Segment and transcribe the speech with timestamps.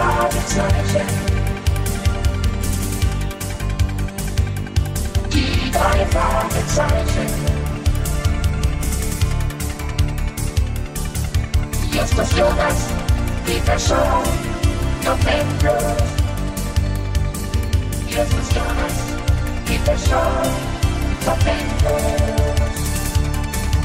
[0.00, 1.06] Fragezeichen.
[5.30, 7.26] Die drei Fragezeichen.
[11.92, 12.78] Justus Jonas,
[13.44, 14.22] Peter Shaw,
[15.04, 16.02] noch endlos.
[18.08, 18.96] Justus Jonas,
[19.66, 20.48] Peter Shaw,
[21.26, 22.80] noch endlos.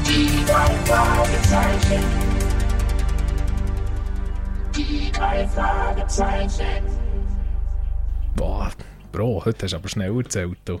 [0.06, 2.15] Die drei Fragezeichen.
[4.88, 6.84] Die drei Fragezeichen.
[8.36, 8.70] Boah,
[9.12, 10.58] Bro, heute hast du aber schnell erzählt.
[10.64, 10.80] Du,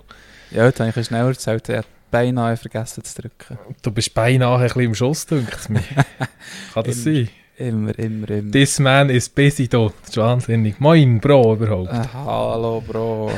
[0.50, 1.68] Ja, heute habe ich ein schneller erzählt.
[1.68, 3.58] Ich habe beinahe vergessen zu drücken.
[3.82, 5.80] du bist beinahe ein bisschen im Schuss, denkt es mir.
[6.74, 7.28] Kann das sein?
[7.56, 8.52] Immer, immer, immer.
[8.52, 9.90] This man is busy, du.
[10.02, 10.78] Das ist wahnsinnig.
[10.78, 11.90] Moin, Bro, überhaupt.
[11.90, 12.08] Ah,
[12.52, 13.30] hallo, Bro.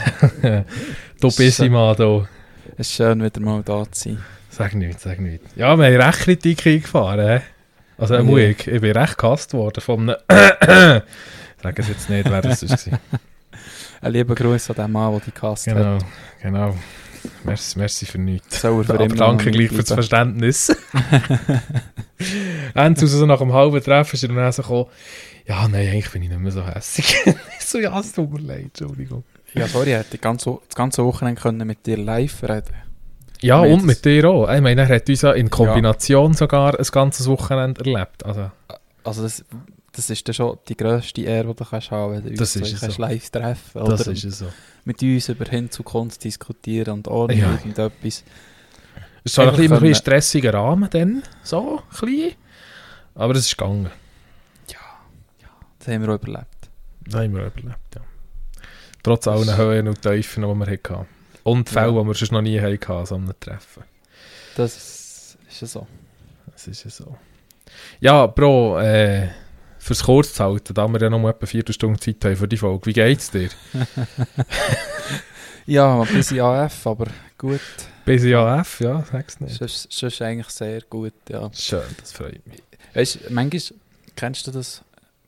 [1.20, 2.26] Du busy Mann, du.
[2.76, 4.18] Es ist schön, wieder mal da zu sein.
[4.50, 5.50] Sag nichts, sag nichts.
[5.56, 7.40] Ja, wir haben recht Kritik eingefahren, hä?
[7.98, 8.22] Also, Ja.
[8.22, 8.36] ja.
[8.48, 10.28] ich, ich bin recht gehasst worden von einem...
[11.62, 12.98] Sag es jetzt nicht, wer das war.
[14.00, 15.74] Ein lieber Gruß an den Mann, der die Cast hat.
[15.74, 15.98] Genau,
[16.40, 16.76] genau.
[17.42, 18.60] Merci, merci für nichts.
[18.60, 19.92] Soll für Aber danke gleich für das.
[19.92, 20.68] Verständnis.
[22.74, 24.86] Endlich so nach einem halben Treffen ist er dann so gekommen,
[25.46, 27.16] ja, nein, eigentlich bin ich nicht mehr so hässig.
[27.60, 29.24] So, ja, es tut mir leid, Entschuldigung.
[29.52, 32.72] Ja, sorry, ich hätte das ganze Wochenende mit dir live reden
[33.40, 34.52] Ja, und mit dir auch.
[34.52, 38.24] Ich meine, er hat uns ja in Kombination sogar ein ganzes Wochenende erlebt.
[38.24, 38.50] Also,
[39.04, 39.44] Also das,
[39.92, 42.68] das ist dann schon die grösste Ehre, die du kannst haben, wenn du Das uns
[42.72, 44.46] ist so kannst live treffen das oder ist so.
[44.84, 47.50] mit uns über Hin zu Kunst diskutieren und ohne Ja.
[47.52, 48.24] irgendetwas.
[49.24, 52.32] Es war Einfach ein, ein stressiger Rahmen dann, so, ein bisschen.
[53.14, 53.90] Aber es ist gegangen.
[55.78, 56.46] Das haben wir auch überlebt.
[57.06, 58.00] Das haben wir überlebt, ja.
[59.02, 61.06] Trotz allen Höhen und Tiefen, die wir hatten.
[61.50, 62.00] Und Fälle, Ja.
[62.02, 63.84] die wir sonst noch nie hatten, so einem Treffen.
[64.56, 65.86] Das ist ja so.
[66.52, 67.16] Das ist ja so.
[68.00, 69.28] Ja, Bro, äh,
[69.78, 72.86] fürs Kurzhalten, da wir ja noch mal etwa vier Stunden Zeit haben für die Folge,
[72.86, 73.48] wie geht's dir?
[75.66, 77.60] Ja, ein bisschen AF, aber gut.
[78.06, 79.56] Bis AF, ja, sag's nicht.
[79.58, 81.50] Sonst, sonst eigentlich sehr gut, ja.
[81.52, 82.62] Schön, das freut mich.
[82.94, 83.78] Weißt du, manchmal
[84.16, 84.82] kennst du das,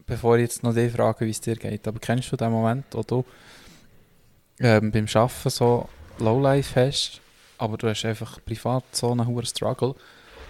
[0.07, 2.87] bevor ich jetzt noch die frage, wie es dir geht, aber kennst du den Moment,
[2.93, 3.23] wo du
[4.61, 5.89] ähm, beim Arbeiten so
[6.21, 7.21] Lowlife hast,
[7.59, 9.95] aber du hast einfach privat so einen hohen Struggle,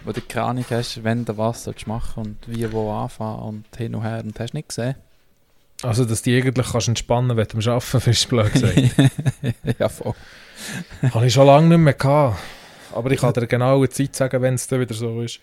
[0.04, 3.76] wo du keine Ahnung hast, wenn du was sollst machen und wie, wo anfangen und
[3.76, 4.94] hin und her und hast nicht gesehen?
[5.82, 8.76] Also, dass du dich eigentlich kannst entspannen wenn du am Arbeiten bist, blöd gesagt.
[9.78, 10.14] ja, voll.
[11.14, 12.38] Habe ich schon lange nicht mehr gehabt.
[12.92, 15.38] Aber ich kann dir genau eine Zeit sagen, wenn es dann wieder so ist.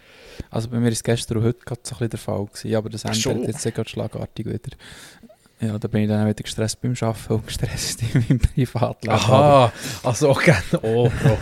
[0.50, 2.90] Also bei mir ist gestern und heute gerade so ein bisschen der Fall gewesen, aber
[2.90, 4.76] das ändert jetzt gerade schlagartig wieder.
[5.60, 9.16] Ja, da bin ich dann auch wieder gestresst beim Arbeiten und gestresst in meinem Privatleben.
[9.16, 9.72] Aha,
[10.04, 10.62] also auch gerne.
[10.84, 11.38] Oh, Bro.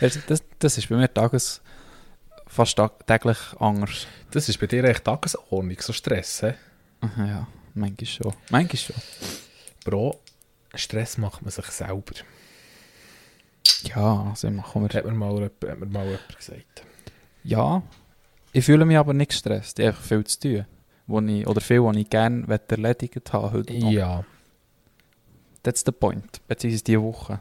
[0.00, 1.60] Das, das, das ist bei mir tages
[2.48, 4.06] fast täglich anders.
[4.32, 6.54] Das ist bei dir echt Tagesordnung, so Stress, hä?
[7.00, 8.34] Aha, Ja, manchmal schon.
[8.50, 8.96] Manchmal schon.
[9.84, 10.20] Bro,
[10.74, 12.14] Stress macht man sich selber.
[13.84, 14.96] Ja, also machen wir.
[14.96, 16.84] Hat mir mal, hat mir mal jemand gesagt.
[17.44, 17.82] Ja,
[18.52, 19.78] ich fühle mich aber nicht gestresst.
[19.78, 20.66] Ich habe viel zu tun.
[21.06, 23.90] Wo ich, oder viel, was ich gerne erledigt habe heute noch.
[23.90, 24.24] Ja.
[25.62, 26.40] That's the point.
[26.48, 27.38] Beziehungsweise diese Woche.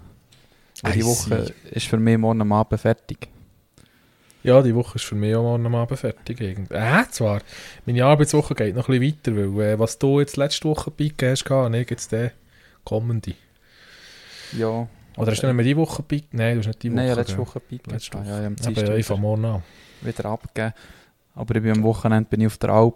[0.83, 3.27] Weil die Woche ist für mich morgen am Abend fertig.
[4.43, 6.41] Ja, die Woche ist für mich auch morgen am Abend fertig.
[6.41, 7.41] Äh, zwar.
[7.85, 11.31] Meine Arbeitswoche geht noch ein bisschen weiter, weil äh, was du jetzt letzte Woche beigegeben
[11.31, 12.31] hast, und ich jetzt den
[12.83, 13.35] kommende.
[14.57, 14.87] Ja.
[15.17, 16.39] Oder hast du nicht mehr die Woche beigegeben?
[16.39, 16.95] Nein, du hast nicht die Woche.
[16.95, 17.37] Nein, ja, letzte?
[17.37, 17.91] Woche Pike.
[17.91, 18.29] Letzte Ja, Woche.
[18.29, 19.63] ja, am Dienstag ja, ich fange morgen an.
[20.01, 20.73] wieder abgegeben.
[21.35, 22.95] Aber ich bin am Wochenende bin ich auf der Alp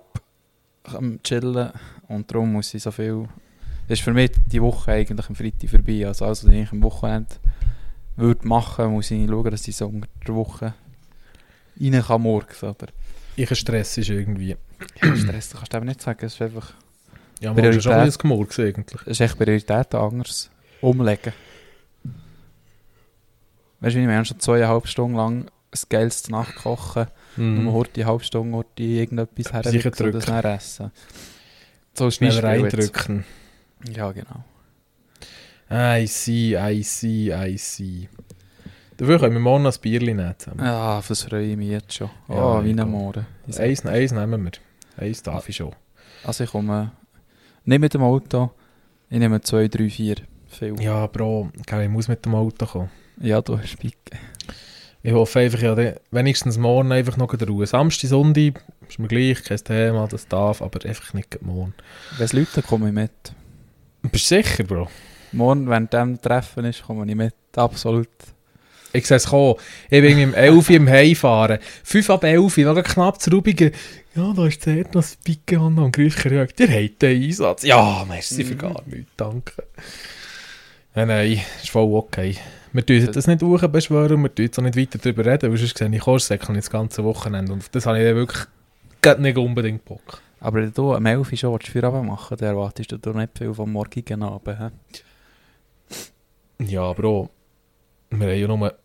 [0.94, 1.72] am chillen
[2.08, 3.28] und darum muss ich so viel...
[3.88, 6.08] Das ist für mich die Woche eigentlich am Freitag vorbei.
[6.08, 7.36] Also alles, was ich am Wochenende
[8.16, 10.74] würde machen, muss ich schauen, dass ich so unter der Woche
[11.80, 12.88] rein kann morgens, oder?
[13.36, 14.56] Ich Stress ist irgendwie.
[15.02, 16.74] Ja, Stress kannst du eben nicht sagen, es ist einfach...
[17.42, 18.06] Ja, man ist schon Priorität.
[18.06, 19.02] bisschen gemurks eigentlich.
[19.02, 20.50] Es ist echt Prioritäten anders
[20.82, 21.34] umlegen.
[23.82, 27.64] Weißt du, ich meine, schon zweieinhalb Stunden lang ein geiles Nachkochen, Mhm.
[27.66, 30.42] nur eine halbe Stunde heute irgendetwas Etwas herwichsen und das reindrücken.
[30.44, 30.92] dann essen.
[31.94, 32.64] So Schnell Spiel jetzt.
[32.76, 33.26] reindrücken.
[33.90, 34.44] Ja, genau.
[35.72, 38.08] I see, I see, I see.
[38.98, 40.36] Dafür können wir morgen ein Bierchen nehmen.
[40.60, 42.10] Ja, auf das freue ich mich jetzt schon.
[42.30, 42.86] Ja, Oh, wie auch.
[42.86, 43.26] Morgen.
[43.58, 44.52] Eins, eins nehmen wir.
[44.98, 45.74] Eins darf ich schon.
[46.24, 46.92] Also ich komme
[47.66, 48.52] nicht mit dem Auto,
[49.10, 50.16] ich nehme zwei, drei, vier.
[50.48, 50.80] Viel.
[50.82, 52.90] Ja, Bro, ich muss mit dem Auto kommen.
[53.20, 53.98] Ja, du hast Pike.
[55.06, 57.68] Ich hoffe einfach, ja, wenigstens morgen einfach noch in Ruhe.
[57.68, 61.76] Samstag, Sonntag ist mir gleich, kein Thema, das darf, aber einfach nicht morgen.
[62.18, 63.12] Wenn es Leute komme ich mit.
[64.02, 64.88] Bist du sicher, Bro?
[65.32, 67.36] Morgen, wenn dem Treffen ist, komme ich mit.
[67.56, 68.10] Absolut.
[68.94, 69.60] Ich sehe es kommen.
[69.92, 71.60] Ich bin um 11 Uhr im Heimfahren.
[71.84, 73.74] 5 ab 11 Uhr, noch knapp zu Rubigen.
[74.16, 76.60] Ja, da ist zuerst noch das Picke an und Grüß gerügt.
[76.60, 77.62] Ihr habt den Einsatz.
[77.62, 79.54] Ja, merci für gar nichts, danke.
[80.96, 82.38] Ja, nein, ist voll okay.
[82.76, 85.78] Wir tun das nicht beschwören, wir tun jetzt auch nicht weiter darüber reden, weil sonst
[85.78, 88.46] sehe ich Korssäckchen das ganze Wochenende und das habe ich dann wirklich
[89.20, 90.22] nicht unbedingt Bock.
[90.42, 93.38] Aber wenn du am 11 Uhr schon für Abend machen dann erwartest du doch nicht
[93.38, 94.60] viel vom morgigen Abend.
[94.60, 94.70] hä?
[96.60, 97.30] Ja, auch,
[98.10, 98.76] wir haben ja nur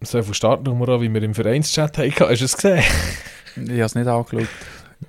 [0.00, 2.20] so viel Startnummer, wie wir im Vereinschat hatten.
[2.20, 2.84] Hast du es gesehen?
[3.56, 4.48] Ich habe es nicht angeschaut.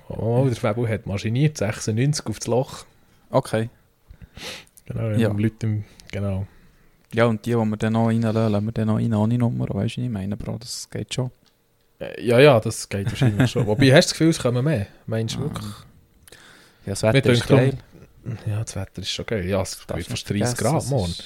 [0.08, 2.84] Oh, der Fabio hat maschiniert, 96 auf das Loch.
[3.30, 3.70] Okay.
[4.86, 5.16] Genau, Ja.
[5.16, 5.28] ja.
[5.28, 6.48] Leute im, genau.
[7.14, 9.66] Ja, und die, die wir dann noch reinlassen, lassen wir dann noch rein ohne Nummer.
[9.68, 10.58] Weißt du, ich meine, Bro?
[10.58, 11.30] Das geht schon.
[11.98, 13.66] Äh, Ja, ja, das geht wahrscheinlich schon.
[13.66, 14.86] Wobei, hast du das Gefühl, es kommen mehr?
[15.06, 15.42] Meinst du Ah.
[15.42, 15.70] wirklich?
[16.86, 17.78] Ja, das Wetter ist geil.
[18.46, 19.44] Ja, das Wetter ist schon geil.
[19.46, 21.10] Ja, es wird fast nicht 30 vergessen, Grad morgen.
[21.10, 21.24] ist-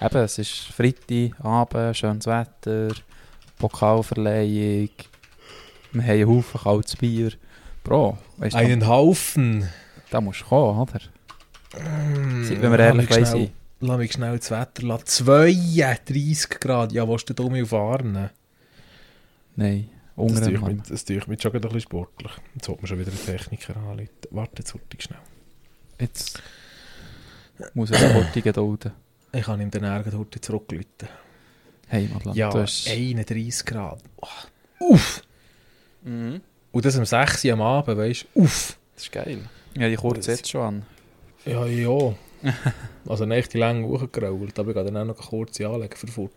[0.00, 2.88] Eben, es ist Freitag, Abend, schönes Wetter,
[3.58, 4.90] Pokalverleihung,
[5.92, 7.32] wir haben einen Haufen kaltes Bier.
[7.82, 9.68] Bro, weißt du, Einen Haufen.
[10.10, 11.00] da musst du kommen, oder?
[11.82, 13.50] Mm, Wenn wir ehrlich sein.
[13.80, 15.06] Lass mich schnell das Wetter lassen.
[15.06, 16.92] 32 Grad.
[16.92, 18.30] Ja, willst du dumm auf Arne?
[19.56, 22.32] Nein, Das unter tue ich dem mit, das tue ich mit schon ein bisschen sportlich.
[22.54, 24.08] Jetzt sollte man schon wieder einen Techniker anrufen.
[24.30, 25.18] Warte, jetzt hurtig schnell.
[26.00, 26.42] Jetzt
[27.74, 28.92] muss ich sofort gedulden.
[29.32, 30.86] Ich kann ihm den Ärger heute zurückrufen.
[31.88, 32.88] Hey, Madeleine, Ja, du hast...
[32.88, 34.02] 31 Grad.
[34.20, 34.26] Oh,
[34.90, 35.22] Uff!
[36.02, 36.40] Mhm.
[36.70, 38.42] Und das um 6 Uhr am Abend, weißt du?
[38.42, 38.78] Uff!
[38.94, 39.40] Das ist geil.
[39.76, 40.82] Ja, die kurz jetzt schon an.
[41.46, 42.14] Ja, ja.
[43.08, 46.06] also nicht die lange hochgerault, aber ich gehe dann auch noch eine kurze anlegen für
[46.06, 46.30] fort.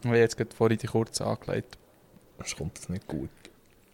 [0.00, 1.76] Ich habe jetzt gerade vorhin die kurz angelegt.
[2.38, 3.30] Sonst kommt das nicht gut.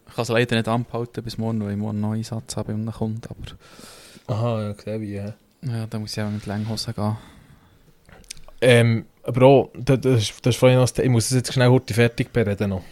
[0.07, 2.73] Ich kann es leider nicht anhalten bis morgen, weil ich morgen einen neuen Satz habe
[2.73, 3.21] einem Kunden.
[3.27, 5.13] Aber Aha, ja, gesehen wie.
[5.15, 5.33] Ja.
[5.63, 7.17] ja, da muss ich auch mit Länghose gehen.
[8.61, 11.69] Ähm, Bro, das, das, ist- das ist vorhin noch, das- ich muss es jetzt schnell
[11.69, 12.83] heute fertig bereden noch.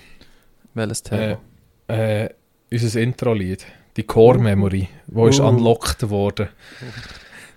[0.73, 1.37] Welches Thema?
[1.87, 2.29] Äh,
[2.71, 3.65] unser Intro-Lied,
[3.95, 4.87] die Core Memory,
[5.29, 5.47] ist Uh.
[5.47, 6.49] unlocked worden.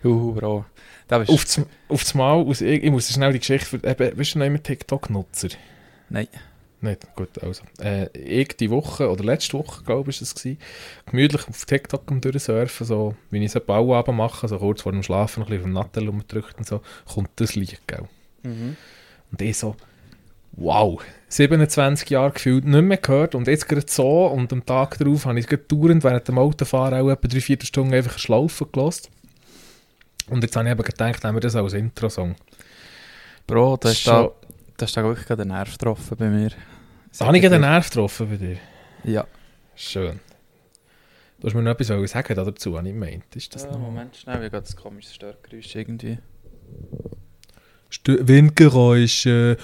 [0.05, 0.65] Uh, Bro.
[1.09, 4.35] Da bist Auf das, auf das Mal, aus, ich, muss schnell die Geschichte, eben, bist
[4.35, 5.49] du noch immer TikTok-Nutzer?
[6.09, 6.29] Nein.
[6.81, 7.63] Nicht, gut, also.
[7.81, 10.59] Äh, ich die Woche, oder letzte Woche, glaube ich, war es, gewesen,
[11.07, 14.93] gemütlich auf TikTok am durchsurfen, so, wie ich es einen Bauabend mache, so kurz vor
[14.93, 16.83] dem Schlafen, ein bisschen auf dem Nattel rumgedrückt und so,
[17.13, 18.05] kommt das Lied, gell.
[18.43, 18.77] Mhm.
[19.31, 19.75] Und ich so,
[20.53, 25.27] wow, 27 Jahre gefühlt nicht mehr gehört und jetzt gerade so und am Tag darauf
[25.27, 28.67] habe ich gerade dauernd während dem Autofahren auch etwa drei, vier Stunden einfach eine Schlaufe
[28.67, 29.09] gelassen.
[30.29, 32.35] Und jetzt habe ich eben gedacht, nehmen wir das als Intro-Song.
[33.47, 34.33] Bro, da Das ist da, schon-
[34.77, 36.51] da ist da wirklich gerade ein Nerv getroffen bei mir.
[37.19, 38.57] Da habe ich gerade einen Nerv getroffen bei dir.
[39.05, 39.27] Ja.
[39.75, 40.21] Schön.
[41.39, 43.37] Du hast mir noch etwas sagen dazu, was ich meint.
[43.37, 43.79] Ist das Ja, noch?
[43.79, 46.19] Moment, schnell, wie geht das komische Störgeräusch irgendwie?
[47.97, 49.57] Stö Windgeräusche.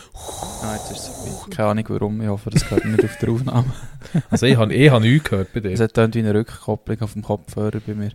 [0.62, 1.50] Ah, jetzt ist es.
[1.50, 3.72] Keine Ahnung warum, ich hoffe, das gehört nicht auf der Aufnahme.
[4.30, 5.70] Also ich habe, ich habe nichts gehört bei dir.
[5.70, 8.10] Es hat tönt wie eine Rückkopplung auf dem Kopfhörer bei mir.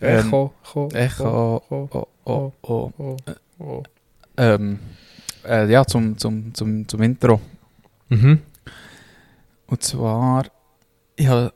[0.00, 2.92] Ähm, Echo, Echo, Echo, Echo, oh, oh, oh.
[2.98, 3.16] oh,
[3.58, 3.82] oh.
[4.36, 4.78] Ähm,
[5.44, 7.40] äh, ja, zum, zum, zum, zum Intro.
[8.08, 8.40] Mhm.
[9.66, 10.46] Und zwar,
[11.20, 11.52] habe,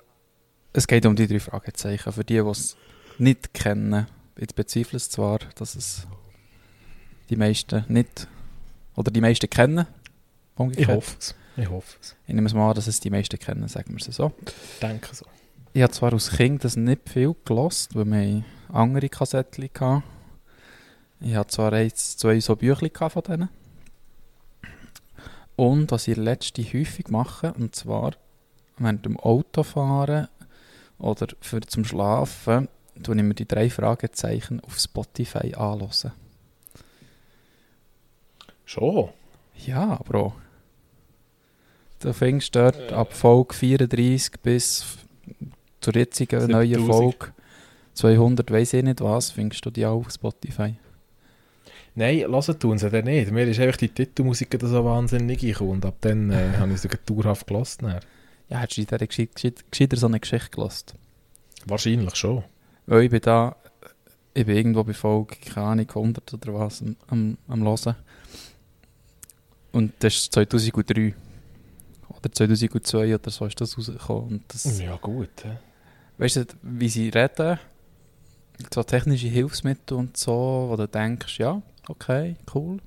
[0.72, 2.12] es geht um die drei Fragezeichen.
[2.12, 2.76] Für die, die es
[3.18, 4.06] nicht kennen,
[4.36, 6.06] ich bezweifle es zwar, dass es
[7.30, 8.28] die meisten nicht,
[8.96, 9.86] oder die meisten kennen.
[10.54, 10.96] Ich Umgekehrt.
[10.96, 11.34] hoffe es.
[11.56, 12.16] Ich hoffe es.
[12.26, 14.32] Ich nehme es mal an, dass es die meisten kennen, sagen wir es so.
[14.46, 15.26] Ich denke so.
[15.72, 20.02] Ich habe zwar als Kind das nicht viel gelost, weil wir andere Kassettchen hatten.
[21.20, 23.48] Ich hatte zwar eins, zwei so Bücher von denen.
[25.56, 28.12] Und was ich letzte häufig mache, und zwar
[28.78, 30.28] während dem Autofahren
[30.98, 32.68] oder für zum Schlafen,
[33.02, 36.12] tue ich mir die drei Fragezeichen auf Spotify anhören.
[38.64, 39.10] Schon?
[39.66, 40.34] Ja, Bro.
[42.00, 44.98] Du fängst dort ab Folge 34 bis
[45.80, 46.50] zur jetzigen 7000.
[46.50, 47.32] neuen Folge
[47.94, 50.74] 200, weiß ich nicht was, findest du die auch auf Spotify.
[51.94, 53.30] Nein, hören tun sie dann nicht.
[53.30, 56.82] Mir ist einfach die Titelmusik da so wahnsinnig eingekommen und ab dann äh, habe ich
[56.82, 57.86] gerade dauerhaft gelassen.
[57.86, 58.00] dann.
[58.48, 60.98] Ja, hättest du dir gescheit, gescheit, gescheiter so eine Geschichte gelassen.
[61.66, 62.42] Wahrscheinlich schon.
[62.86, 63.56] Weil ich bin da,
[64.34, 67.96] ich bin irgendwo bei Folge, keine Ahnung, 100 oder was, am, am, am Hören.
[69.74, 71.14] Und das ist 2003.
[72.08, 74.28] Oder 2002 oder so ist das rausgekommen.
[74.34, 75.30] Und das, Ja gut.
[75.44, 75.56] hä?
[76.18, 77.58] weißt du, wie sie reden,
[78.72, 82.78] so technische Hilfsmittel und so, wo du denkst, ja, okay, cool,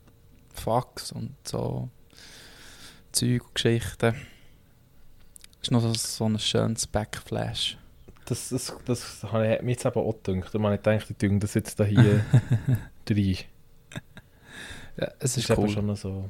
[0.54, 1.90] Fax und so
[3.12, 4.16] Zeug und Geschichten.
[5.62, 7.78] Ist noch so, so ein schönes Backflash.
[8.26, 10.54] Das, das, das habe ich- hat mir jetzt eben auch gedacht.
[10.56, 12.24] Da habe ich gedacht, ich tue das jetzt da hier
[13.10, 13.38] rein.
[14.98, 15.70] Ja, es Das ist ist cool.
[15.70, 16.30] schon so...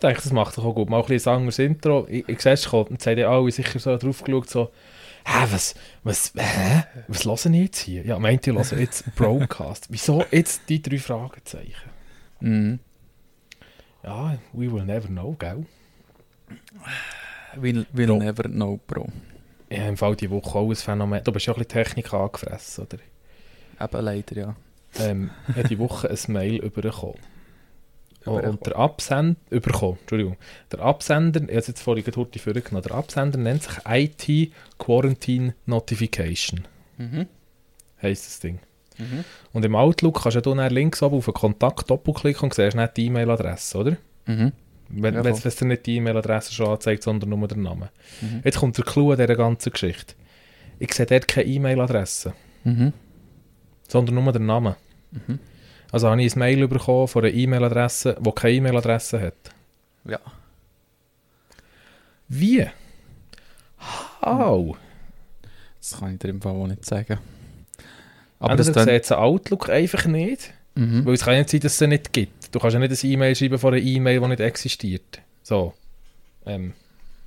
[0.00, 0.88] Ich denke, das macht doch auch gut.
[0.88, 2.06] Mal ein bisschen ein anderes Intro.
[2.08, 4.70] Ich, ich sehe es schon, und haben ja alle sicher so drauf geschaut, so
[5.26, 6.84] Hä, was, was, hä?
[7.06, 8.06] Was hören ich jetzt hier?
[8.06, 9.88] Ja, meint ihr, hören jetzt Broadcast?
[9.90, 11.90] Wieso jetzt die drei Fragezeichen?
[12.40, 12.78] Mhm.
[14.02, 15.66] Ja, we will never know, gell?
[17.56, 18.16] Will Bro.
[18.16, 19.08] never know, Bro.
[19.70, 21.22] Habe im Fall die Woche auch ein Phänomen.
[21.22, 22.98] Du bist ja ein bisschen Technik angefressen, oder?
[23.84, 24.56] Eben leider, ja.
[24.98, 27.18] Ähm, ich habe die Woche ein Mail bekommen.
[28.26, 30.36] Oh, und der Absender, überkommen, Entschuldigung.
[30.70, 36.66] Der Absender, ich habe jetzt vorhin gerade vorgenommen, der Absender nennt sich IT Quarantine Notification,
[36.98, 37.26] Mhm.
[38.02, 38.58] heisst das Ding.
[38.98, 39.24] Mhm.
[39.54, 42.96] Und im Outlook kannst du dann links oben auf den Kontakt doppelklicken und siehst nicht
[42.98, 43.96] die E-Mail-Adresse, oder?
[44.26, 44.52] Mhm.
[44.90, 47.90] Wenn, Ja, wenn es dir nicht die E-Mail-Adresse schon anzeigt, sondern nur der Name.
[48.20, 48.42] Mhm.
[48.44, 50.14] Jetzt kommt der Clou an dieser ganzen Geschichte.
[50.78, 52.34] Ich sehe dort keine E-Mail-Adresse,
[52.64, 52.92] Mhm.
[53.88, 54.76] sondern nur der Name.
[55.12, 55.38] Mhm.
[55.92, 59.34] Also habe ich ein Mail bekommen von einer E-Mail-Adresse, die keine E-Mail-Adresse hat.
[60.04, 60.20] Ja.
[62.28, 62.66] Wie?
[64.22, 64.76] How?
[65.80, 67.18] Das kann ich dir im Fall auch nicht sagen.
[68.38, 70.52] Aber Aber das dann, sieht Outlook einfach nicht.
[70.74, 71.04] mhm.
[71.04, 72.54] Weil es kann ja nicht sein, dass es sie nicht gibt.
[72.54, 75.20] Du kannst ja nicht ein E-Mail schreiben von einer E-Mail, die nicht existiert.
[75.42, 75.74] So.
[76.46, 76.72] Ähm,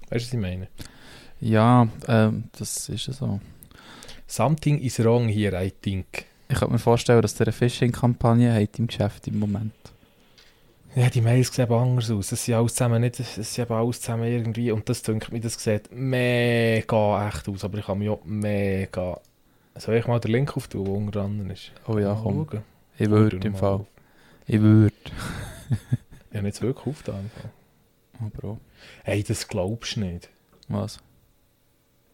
[0.10, 0.68] weißt du, was ich meine?
[1.42, 3.40] Ja, ähm, das ist ja so.
[4.28, 6.26] Something is wrong here, I think.
[6.54, 9.74] Ich könnte mir vorstellen, dass der eine Phishing-Kampagne hat im Geschäft im Moment.
[10.96, 12.28] Ja, die Mails sehen aber anders aus.
[12.28, 15.40] Das sind alles zusammen nicht, das sind eben alles zusammen irgendwie, und das denkt mir,
[15.40, 19.20] das sieht mega echt aus, aber ich kann mich auch mega...
[19.78, 21.72] Soll ich mal den Link auf tun, der unter anderem ist?
[21.88, 22.48] Oh ja, Mal komm.
[22.52, 22.64] schauen.
[23.00, 23.74] Ich würde im Fall.
[23.74, 23.88] auf.
[24.46, 24.94] Ich würde.
[26.30, 27.32] Ich habe jetzt wirklich aufgetan.
[28.20, 28.60] Oh, Bro.
[29.04, 30.30] Hey, das glaubst du nicht.
[30.68, 31.00] Was?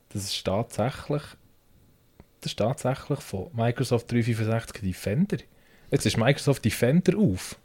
[0.09, 1.23] Das ist tatsächlich...
[2.41, 5.37] Das ist tatsächlich von Microsoft 365 Defender.
[5.91, 7.57] Jetzt ist Microsoft Defender auf.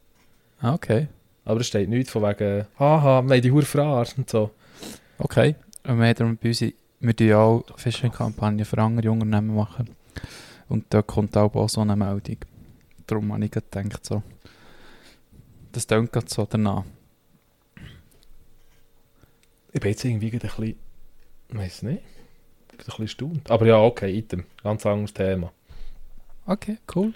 [0.60, 1.08] Ah, okay.
[1.44, 4.50] Aber es steht nichts von wegen, haha, wir haben die Hure verarscht und so.
[5.18, 5.54] Okay.
[5.86, 9.90] Und wir, haben bei uns, wir tun ja auch Phishing-Kampagnen für andere Unternehmen machen.
[10.68, 12.38] Und da kommt auch, so eine Meldung.
[13.06, 14.22] Darum habe ich gedacht, so.
[15.72, 16.84] Das klingt gerade so danach.
[19.72, 20.76] Ich bin jetzt irgendwie ein bisschen,
[21.48, 22.02] ich weiß nicht,
[22.82, 23.50] ein bisschen staunt.
[23.50, 25.52] Aber ja, okay, item, ganz anderes Thema.
[26.46, 27.14] Okay, cool.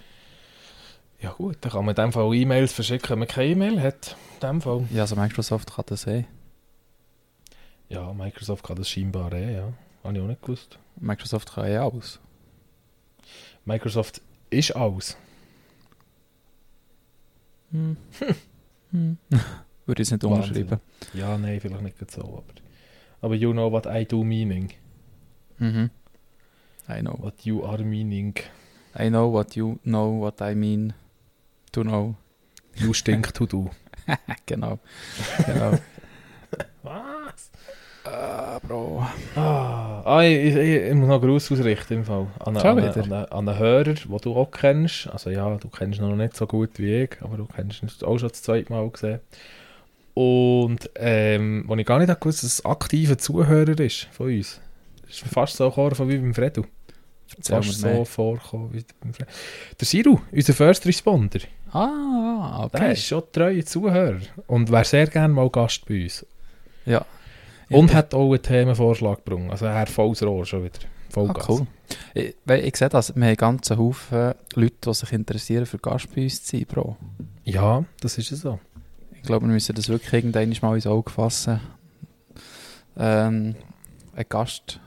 [1.21, 4.17] Ja gut, dann kann man in dem Fall E-Mails verschicken, wenn man keine E-Mail hat.
[4.35, 4.87] In dem Fall.
[4.93, 6.25] Ja, also Microsoft kann das eh.
[7.88, 9.73] Ja, Microsoft kann das scheinbar eh, ja.
[10.05, 10.79] Habe ich auch nicht gewusst.
[10.97, 12.21] Microsoft kann eh alles.
[13.65, 15.17] Microsoft ist alles.
[17.73, 17.97] Hm.
[18.91, 19.19] Hm.
[19.87, 20.81] Würde ich es nicht unterschreiben.
[21.12, 22.45] Ja, nein, vielleicht nicht so, aber...
[23.21, 24.71] Aber you know what I do meaning.
[25.59, 25.91] Mhm.
[26.88, 27.17] I know.
[27.19, 28.35] What you are meaning.
[28.95, 30.95] I know what you know, what I mean
[31.73, 32.17] to know.
[32.77, 33.71] You stink to do.
[34.47, 34.79] genau.
[35.47, 35.79] genau.
[36.83, 37.50] Was?
[38.05, 39.07] ah, Bro.
[39.37, 42.27] Ah, ah ich, ich, ich muss noch einen Gruß ausrichten im Fall.
[42.41, 45.09] An, an, an, an einen Hörer, den du auch kennst.
[45.09, 47.88] Also ja, du kennst ihn noch nicht so gut wie ich, aber du kennst ihn
[48.07, 49.21] auch schon das zweite Mal gesehen.
[50.15, 54.61] Und ähm, wo ich gar nicht gewusst dass es ein aktiver Zuhörer ist von uns.
[55.09, 56.65] Ist fast so vorgekommen wie beim Fredo.
[57.43, 59.31] Fast so vorgekommen wie beim Fredo.
[59.81, 61.41] Der Siru, unser First Responder,
[61.73, 62.93] Ah, der okay.
[62.93, 66.25] ist schon ein treuer Zuhörer und wäre sehr gerne mal Gast bei uns.
[66.87, 67.05] Ja.
[67.71, 69.50] Und Ich- hat auch einen Themenvorschlag gebracht.
[69.50, 70.79] Also Herr volles Rohr schon wieder.
[70.83, 71.49] Ah, Vollgas.
[71.49, 71.67] cool.
[72.15, 76.15] Ich, ich sehe das, wir haben einen ganzen Haufen Leute, die sich interessieren für Gast
[76.15, 76.97] bei uns zu sein, Bro.
[77.45, 78.59] Ja, das ist ja so.
[79.15, 81.61] Ich glaube, wir müssen das wirklich irgendwann mal ins Auge fassen.
[82.97, 83.55] Ähm,
[84.15, 84.81] einen Gast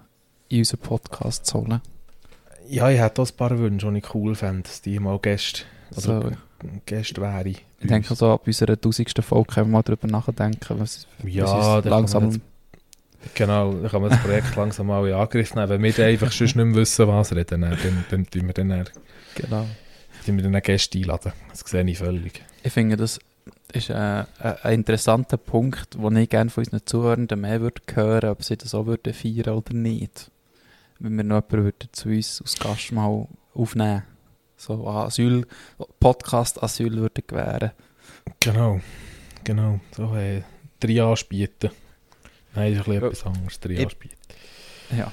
[0.51, 1.81] in unseren Podcast zu holen.
[2.69, 5.63] Ja, ich hätte auch ein paar Wünsche, die ich cool fände, dass die mal Gäste,
[5.91, 6.31] oder So,
[6.85, 7.49] Gäste wäre.
[7.49, 11.85] ich denke, so ab unserer tausendsten Folge können wir mal darüber nachdenken, was, ja, was
[11.85, 12.41] langsam...
[13.35, 15.69] Genau, dann kann man das Projekt langsam mal in Angriff nehmen.
[15.69, 18.53] Wenn wir dann einfach sonst nicht mehr wissen, was reden, dann, dann, dann tun wir
[18.53, 18.89] dann, dann,
[19.35, 19.67] Genau.
[20.25, 21.31] tun wir dann Gäste einladen.
[21.49, 22.41] Das sehe ich völlig.
[22.63, 23.19] Ich finde, das
[23.73, 24.25] ist äh, ein,
[24.63, 28.73] ein interessanter Punkt, den ich gerne von unseren Zuhörenden mehr würde hören, ob sie das
[28.73, 30.30] auch würden feiern oder nicht.
[31.03, 34.03] Wenn wir noch jemanden würden zu uns als Gast mal aufnehmen
[34.55, 35.47] So Asyl,
[35.99, 37.71] Podcast Asyl würden gewähren.
[38.39, 38.79] Genau,
[39.43, 39.79] genau.
[39.97, 40.43] So, äh,
[40.79, 41.71] Triage bieten.
[42.53, 43.59] Nein, das ist ein bisschen etwas anderes.
[43.59, 44.15] Triage bieten.
[44.95, 45.11] Ja.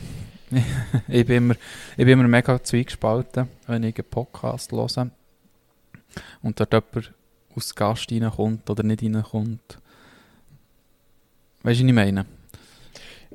[1.08, 1.54] ich, bin immer,
[1.92, 5.10] ich bin immer mega zweigespalten, wenn ich einen Podcast höre
[6.42, 7.14] und dort jemand
[7.56, 9.78] als Gast reinkommt oder nicht reinkommt.
[11.62, 12.26] Weißt du, was ich meine?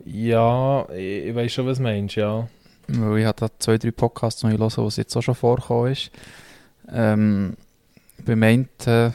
[0.06, 2.48] Ja, ich, ich weiß schon, was du meinst, ja.
[2.88, 5.36] Weil ich habe da zwei, drei Podcasts, die ich höre, wo es jetzt auch schon
[5.36, 6.12] vorgekommen ist.
[6.92, 7.56] Ähm,
[8.26, 9.12] beim einen, äh,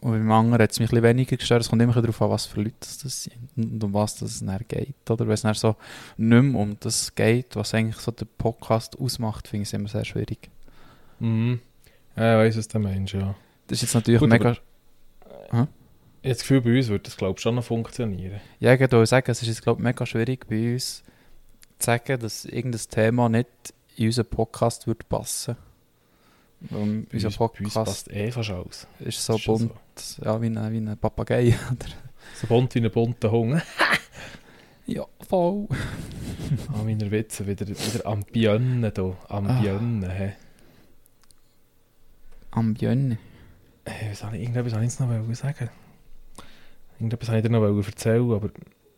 [0.00, 1.62] Und beim anderen hat es mich ein bisschen weniger gestört.
[1.62, 4.60] Es kommt immer darauf an, was für Leute das sind und um was das dann
[4.68, 4.94] geht.
[5.08, 5.76] Oder wenn es dann so
[6.18, 9.88] nicht mehr um das geht, was eigentlich so der Podcast ausmacht, finde ich es immer
[9.88, 10.50] sehr schwierig.
[11.20, 11.60] Mhm.
[12.16, 13.34] Ja, ich weiss, was du meinst, ja.
[13.66, 14.56] Das ist jetzt natürlich Gut, mega...
[16.24, 18.40] Ich habe das Gefühl, bei uns würde das, glaube ich, schon noch funktionieren.
[18.58, 21.02] Ja, ich würde sagen, es ist jetzt, glaube ich, mega schwierig bei uns
[21.78, 23.46] zu sagen, dass irgendein Thema nicht
[23.96, 25.54] in unseren Podcast würde passen
[26.60, 26.78] Bei
[27.12, 28.86] Unser Podcast passt eh fast alles.
[29.00, 29.72] ist so Ist bunt,
[30.24, 31.48] ja, wie ein, wie ein Papagei.
[31.70, 31.92] oder?
[32.40, 33.62] So bunt wie ein bunter Hunger.
[34.86, 35.68] ja, voll.
[36.72, 39.16] An meiner Witze wieder, wieder am Björnen hier.
[39.28, 39.60] Am Ah.
[39.60, 40.32] Björnen, hä.
[42.50, 43.18] Ambiente.
[43.84, 45.68] Hey, was habe ich, irgendetwas wollte ich jetzt noch sagen.
[47.04, 48.48] Irgendetwas wollte ich dir noch erzählen, aber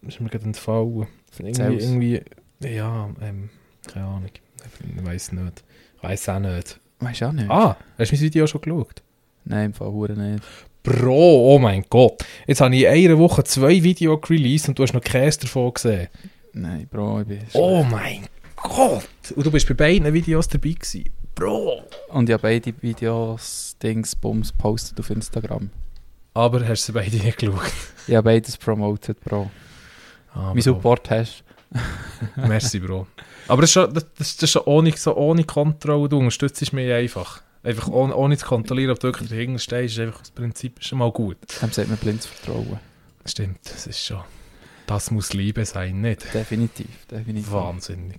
[0.06, 1.08] ist mir gerade entfallen.
[1.40, 2.22] Irgendwie, irgendwie,
[2.60, 3.50] ja, ähm,
[3.88, 4.30] keine Ahnung.
[4.96, 5.64] Ich weiß nicht.
[5.96, 6.78] Ich weiß auch nicht.
[7.00, 7.50] Weißt du auch nicht?
[7.50, 9.02] Ah, hast du mein Video schon geschaut?
[9.44, 10.44] Nein, im Fall nicht.
[10.84, 12.25] Bro, oh mein Gott.
[12.46, 15.75] Jetzt habe ich in einer Woche zwei Videos released und du hast noch keins davon
[15.75, 16.06] gesehen.
[16.52, 19.08] Nein, Bro, ich bin Oh mein Gott.
[19.34, 21.10] Und du bist bei beiden Videos dabei gewesen.
[21.34, 21.82] Bro.
[22.10, 25.70] Und ich habe beide Videos, Dings, Bums postet auf Instagram.
[26.37, 27.73] Aber hast du beide nicht geschaut?
[28.07, 29.50] Ich habe beides promoted, Bro.
[30.35, 30.75] Ah, Wie Bro.
[30.75, 31.43] Support hast
[32.37, 33.07] Merci, Bro.
[33.49, 36.11] Aber das ist, schon, das, das ist schon ohne, so ohne Kontrolle.
[36.11, 37.40] Du unterstützt mich einfach.
[37.62, 40.99] Einfach ohne, ohne zu kontrollieren, ob du wirklich dahinter stehst, ist einfach das Prinzip schon
[40.99, 41.38] mal gut.
[41.62, 42.81] Dem sagt man blindes Vertrauen.
[43.25, 44.21] Stimmt, das ist schon.
[44.87, 46.33] Das muss Liebe sein, nicht?
[46.35, 47.50] Definitiv, definitiv.
[47.50, 48.19] Wahnsinnig.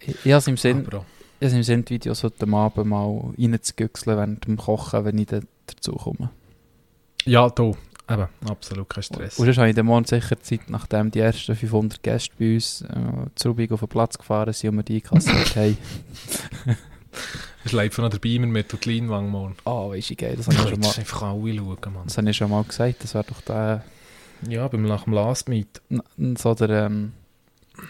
[0.00, 1.04] Ich, ich habe es im Sinn, Ah,
[1.38, 5.18] ich habe im Sinn, die Videos heute am Abend mal reinzugüchseln während dem Kochen, wenn
[5.18, 6.30] ich dann dazu komme.
[7.26, 7.76] Ja, du.
[8.08, 9.38] Eben, absolut kein Stress.
[9.38, 12.86] Und ich den Morgen sicher Zeit, nachdem die ersten 500 Gäste bei uns äh,
[13.34, 15.76] zu Rubik auf den Platz gefahren sind und wir die einkassiert haben.
[17.64, 19.56] Es lebt von der Beamer mit und die Leinwand morgen.
[19.64, 22.04] Ah, weisst du, geil, das habe ich schon mal, einfach alle schauen, Mann.
[22.04, 23.02] das habe ich schon mal gesagt.
[23.02, 23.82] Das wäre doch der...
[24.48, 25.80] Ja, beim nach dem Last Meet.
[25.90, 27.12] n- So der ähm,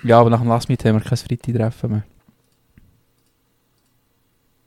[0.02, 2.04] ja, aber nach dem Last Meet haben wir kein Freitag-Treffen mehr.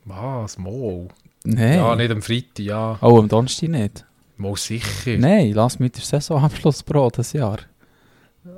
[0.04, 0.58] Was?
[0.58, 1.08] Mo?
[1.44, 1.74] Nein.
[1.74, 2.98] Ja, nicht am Freitag, ja.
[3.00, 4.04] Oh, am Donnerstag nicht.
[4.40, 5.18] Mo sicher.
[5.18, 7.58] Nein, Last Meet ist Saisonabschluss, Bro, das Jahr.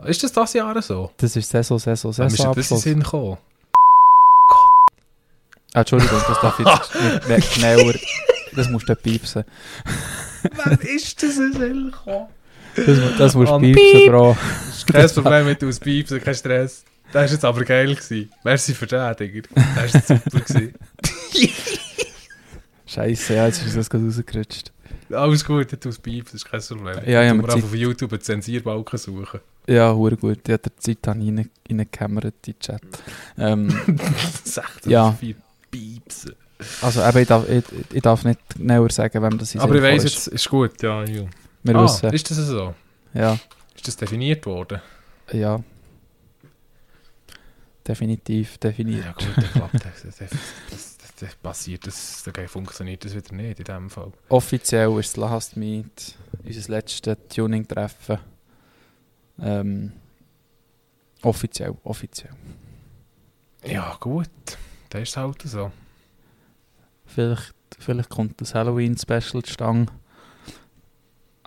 [0.07, 1.11] Ist das das Jahr so?
[1.17, 2.77] Das ist Saison, Saison, Wann ist dir das in.
[2.79, 3.37] Sinn gekommen?
[5.75, 7.95] Ah, Entschuldigung, das darf ich jetzt nicht genauer...
[8.55, 9.45] Das musst du piepsen.
[10.57, 12.27] Wann ist das in Sinn gekommen?
[12.77, 14.11] Das, das musst du piepsen, Piep.
[14.11, 14.37] Bro.
[14.93, 16.85] Kein Problem mit aus Piepsen, kein Stress.
[17.07, 17.95] Das war jetzt aber geil.
[17.95, 18.31] Gewesen.
[18.45, 19.49] Merci für den, Digga.
[19.75, 20.41] Das war super.
[20.41, 20.75] Gewesen.
[22.87, 24.72] Scheiße, ja, jetzt ist das gerade rausgerutscht.
[25.13, 27.05] Alles gut, aus Piepsen, das ist kein Problem.
[27.09, 29.41] Ja, ja, Du Zeit- einfach auf YouTube einen Zensierbalken suchen.
[29.67, 30.39] Ja, hure gut.
[30.47, 32.83] Ich habe der Zeit rein- reingekämmert in den Chat.
[33.39, 33.71] Ähm,
[34.45, 35.17] 16 Ja.
[35.71, 36.35] Piepsen.
[36.81, 39.83] also eben, ich darf, ich, ich darf nicht genauer sagen, wem das in Aber ich
[39.83, 41.05] weiss jetzt, ist gut, ja.
[41.05, 41.23] ja.
[41.23, 41.29] ist.
[41.65, 42.13] Wir ah, wissen.
[42.13, 42.75] ist das so?
[43.15, 43.39] Ja,
[43.75, 44.81] Ist das definiert worden?
[45.33, 45.63] ja.
[47.87, 49.05] Definitiv, definitiv.
[49.05, 50.03] Ja gut, dann klappt das.
[50.05, 50.17] Das,
[50.71, 50.92] das,
[51.23, 54.13] das, das, das passiert, das, dann funktioniert das wieder nicht in dem Fall.
[54.29, 58.19] Offiziell ist das Last Meet unser letztes Tuning-Treffen.
[59.41, 59.93] Ähm,
[61.23, 62.35] offiziell, offiziell.
[63.65, 64.29] Ja gut,
[64.91, 65.71] das ist halt so.
[67.07, 69.93] Vielleicht, vielleicht kommt das Halloween-Special zustande.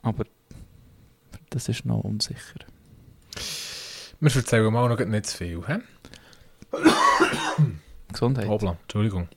[0.01, 0.25] Aber
[1.49, 2.59] das ist noch unsicher.
[4.19, 5.61] Wir erzählen mal noch nicht zu viel.
[5.67, 5.75] He?
[8.11, 8.47] Gesundheit.
[8.47, 9.27] Hoppla, Entschuldigung.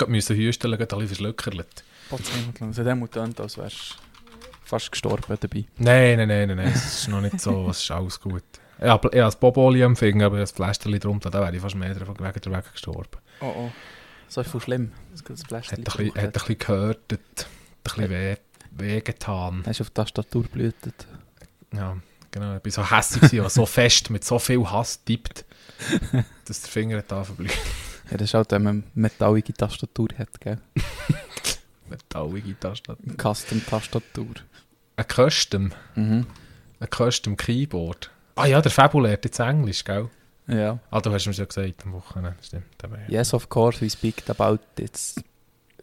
[0.00, 1.84] Ich musste hüsteln, gerade alle verschlöckerlet.
[2.60, 4.08] Also dem mutant, als wärst du
[4.68, 5.64] fast gestorben dabei.
[5.78, 8.44] Nein, nein, nein, nein, nein, es ist noch nicht so, es ist alles gut.
[8.80, 11.94] Ich habe das Boboli am Finger, aber das Fläschchen drunter, da wäre ich fast mehr
[11.94, 13.18] davon wegen der Weg gestorben.
[13.40, 13.70] Oh oh.
[14.28, 14.92] So viel schlimm.
[15.10, 18.36] Das das Hat ein bisschen, hat ein bisschen gehörtet, hat ein bisschen weh,
[18.72, 19.62] weh getan.
[19.66, 21.06] Hast du auf die Tastatur blühtet?
[21.72, 21.96] Ja,
[22.30, 22.56] genau.
[22.62, 25.44] Ich war so hässlich, so fest, mit so viel Hass tippt,
[26.44, 27.56] dass der Finger da verblüht.
[28.10, 30.58] Ja, das ist halt, wenn man eine metallige Tastatur hat, gell?
[31.88, 33.14] Metallige Tastatur.
[33.16, 34.34] Custom-Tastatur.
[34.96, 36.26] Ein Custom, Mhm.
[36.80, 38.10] ein Custom Keyboard.
[38.34, 40.08] Ah ja, der Fabul lernt jetzt Englisch, gell?
[40.46, 40.78] Ja.
[40.90, 42.64] Ah, du hast mir ja gesagt am Wochenende, stimmt.
[43.08, 45.14] Yes, of course, we speak about it.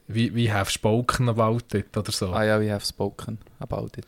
[0.08, 2.32] Wie, wie have spoken about it oder so.
[2.34, 4.06] Ah ja, we have spoken about it.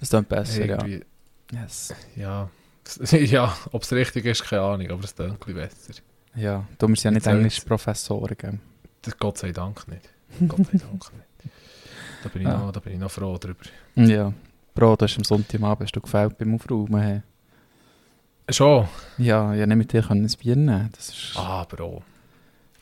[0.00, 1.04] Das klingt besser, Irgendwie,
[1.52, 1.62] ja.
[1.62, 1.94] Yes.
[2.16, 2.50] ja.
[3.12, 6.02] Ja, ob es richtig ist, keine Ahnung, aber es klingt ein bisschen besser.
[6.34, 8.58] Ja, du bist ja nicht Englisch-Professoren, gell?
[9.02, 10.08] Das Gott sei Dank nicht.
[10.48, 11.52] Gott sei Dank nicht.
[12.22, 12.58] Da bin ich, Ah.
[12.58, 13.60] noch, da bin ich noch froh drüber.
[13.96, 14.32] Ja.
[14.74, 17.00] Bro, du hast am Sonntagabend hast du gefällt beim Aufräumen.
[17.02, 17.22] Hey.
[18.48, 18.88] Schon?
[19.18, 20.88] Ja, ja, nicht mit dir können ein Bier nehmen.
[20.96, 22.02] Das ist, Ah, Bro.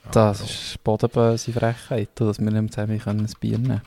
[0.05, 0.47] Ah, das Bro.
[0.47, 3.83] ist bodenböse Frechheit, dass wir nicht zusammen können ein Bier nehmen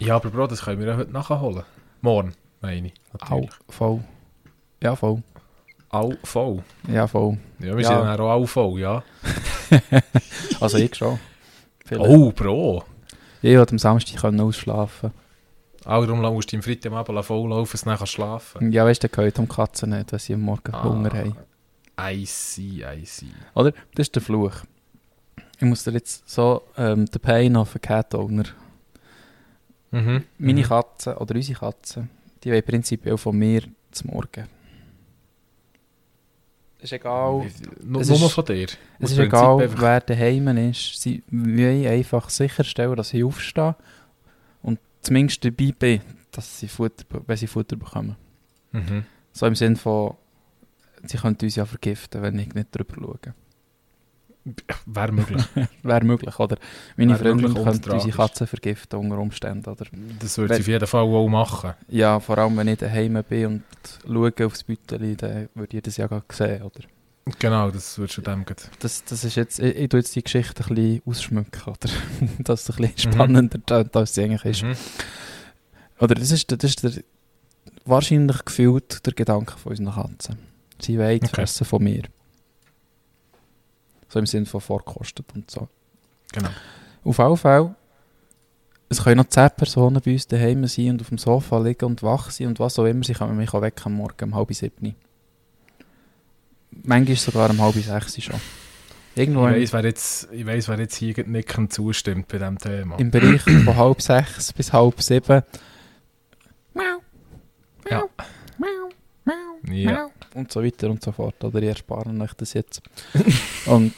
[0.00, 1.62] Ja, aber Bro, das können wir ja heute nachholen.
[2.02, 2.94] Morgen, meine ich.
[3.12, 3.50] Au, Natürlich.
[3.68, 4.04] voll.
[4.82, 5.22] Ja, voll.
[5.94, 6.62] All voll.
[6.88, 7.38] Ja, voll.
[7.60, 7.88] Ja, wir Ja.
[7.88, 9.02] sind dann auch all voll, ja.
[10.60, 11.18] Also ich schon.
[11.84, 12.10] Vielleicht.
[12.10, 12.84] Oh, Bro.
[13.42, 15.12] Ich wollte am Samstag ausschlafen.
[15.84, 19.08] Auch darum musst du im Freitagabend voll laufen, dass du dann schlafen Ja, weißt du,
[19.08, 20.82] der gehört um Katzen nicht, wenn sie am Morgen Ah.
[20.82, 21.36] Hunger haben.
[22.00, 23.26] I see, I see.
[23.54, 23.72] Oder?
[23.94, 24.54] Das ist der Fluch.
[25.58, 28.44] Ich muss dir jetzt so ähm, den Pain of a Cat Owner.
[29.90, 30.24] Mhm.
[30.38, 30.64] Meine mhm.
[30.66, 32.10] Katzen oder unsere Katzen,
[32.42, 34.48] die wollen prinzipiell von mir zum Morgen.
[36.84, 37.46] Ist egal.
[37.82, 38.66] Nur, Es nur ist- von dir.
[38.98, 41.00] Es ist egal, einfach- wer daheim ist.
[41.00, 43.74] Sie wollen einfach sicherstellen, dass sie aufstehen
[44.62, 48.16] und zumindest dabei bin, dass sie Futter, wenn sie Futter bekommen.
[48.72, 49.04] Mhm.
[49.32, 50.14] So im Sinne von,
[51.04, 53.34] sie könnten uns ja vergiften, wenn ich nicht drüber schaue.
[54.86, 55.42] Wäre möglich.
[55.82, 56.56] Wäre möglich, oder?
[56.96, 58.12] Meine Freundin könnte unsere.
[58.12, 59.86] Katzen vergiften unter Umständen, oder?
[60.18, 61.72] Das würde sie auf jeden Fall auch machen.
[61.88, 63.62] Ja, vor allem wenn ich daheim bin und
[64.06, 66.80] schaue aufs Büteli, dann würde ich das ja gerade sehen, oder?
[67.38, 70.22] Genau, das würdest du dem gleich- Das, das ist jetzt, ich, ich tue jetzt die
[70.22, 71.88] Geschichte ein bisschen ausschmücken, oder?
[72.40, 73.14] Dass es ein bisschen Mhm.
[73.14, 74.62] spannender tönt, als sie eigentlich ist.
[74.62, 74.74] Mhm.
[76.00, 76.92] Oder das ist, das ist der,
[77.86, 80.36] wahrscheinlich gefühlt der Gedanke von unseren Katzen.
[80.82, 81.28] Sie wollen Okay.
[81.34, 82.02] fressen von mir.
[84.14, 85.66] So im Sinne von vorkostet und so.
[86.32, 86.50] Genau.
[87.02, 87.74] Auf jeden Fall,
[88.88, 92.00] es können noch 10 Personen bei uns daheim sein und auf dem Sofa liegen und
[92.04, 93.02] wach sein und was auch immer.
[93.02, 94.94] Sie können mich auch wecken am Morgen um halb sieben.
[96.70, 98.40] Manchmal sogar um halb sechs schon.
[99.16, 102.96] Irgendwo Ich weiss, wer jetzt, ich weiss, wer jetzt hier nickend zustimmt bei diesem Thema.
[103.00, 105.42] im Bereich von halb sechs bis halb sieben.
[107.90, 108.04] Ja.
[109.70, 110.08] Ja.
[110.34, 111.42] und so weiter und so fort.
[111.42, 112.82] Oder ihr ersparen euch das jetzt.
[113.66, 113.92] und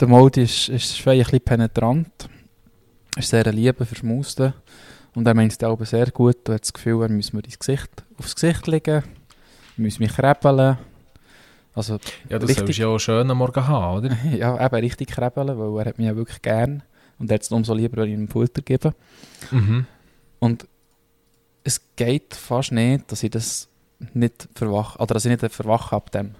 [0.00, 2.28] der Mode ist, ist schon ein bisschen penetrant.
[3.16, 4.54] Ist sehr ein lieber Verschmuster.
[5.14, 6.38] Und er meint es auch sehr gut.
[6.44, 9.02] Du hast das Gefühl, er muss mir ins Gesicht, aufs Gesicht legen,
[9.76, 10.78] muss mich krebeln.
[11.74, 12.56] Also, Ja, das Richtig.
[12.56, 14.16] sollst du ja auch schön am Morgen haben, oder?
[14.36, 16.82] ja, eben richtig krebeln, weil er hat mich ja wirklich gern.
[17.18, 18.94] Und er hat es umso lieber, wenn ich ihm Futter gebe.
[19.50, 19.86] Mhm.
[20.38, 20.66] Und
[21.64, 23.68] es geht fast nicht, dass ich das
[24.14, 26.34] nicht verwache, oder dass ich nicht verwache ab dem.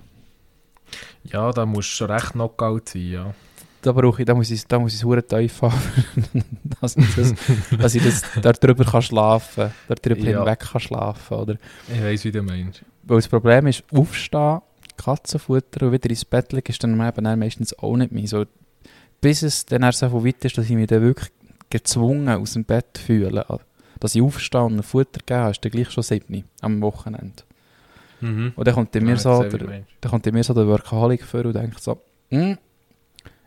[1.25, 3.35] Ja, da musst du schon recht Knockout sein, ja.
[3.83, 5.75] Da brauche ich, da muss ich, da muss ich tief haben,
[6.81, 7.35] dass ich das,
[7.77, 8.23] dass ich das
[8.61, 10.39] darüber kann schlafen, darüber Ja.
[10.39, 11.57] hinweg kann schlafen, oder?
[11.93, 12.85] Ich weiss, wie du meinst.
[13.03, 14.61] Weil das Problem ist, aufstehen,
[14.97, 18.45] Katzenfutter und wieder ins Bett liegen, ist dann eben meistens auch nicht mehr so.
[19.21, 21.31] Bis es dann erst so weit ist, dass ich mich dann wirklich
[21.71, 23.45] gezwungen aus dem Bett fühle.
[23.99, 27.43] Dass ich aufstehe und ein Futter gebe, ist dann gleich schon sieben am Wochenende.
[28.23, 28.53] Mhm.
[28.55, 29.59] Und dann kommt in mir Ja, so, der,
[30.01, 31.99] dann kommt in mir so der Workaholic vor und denkt so,
[32.31, 32.57] hm,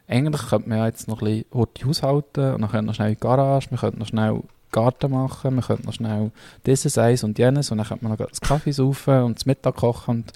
[0.08, 3.10] eigentlich könnte man ja jetzt noch ein bisschen Horti haushalten und dann könnte noch schnell
[3.10, 6.32] in die Garage, wir könnten noch schnell Garten machen, wir könnten noch schnell
[6.66, 9.78] dieses, eins und jenes und dann könnte man noch das Kaffee saufen und das Mittag
[9.78, 10.34] kochen und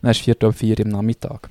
[0.00, 1.50] dann ist vier um vier im Nachmittag.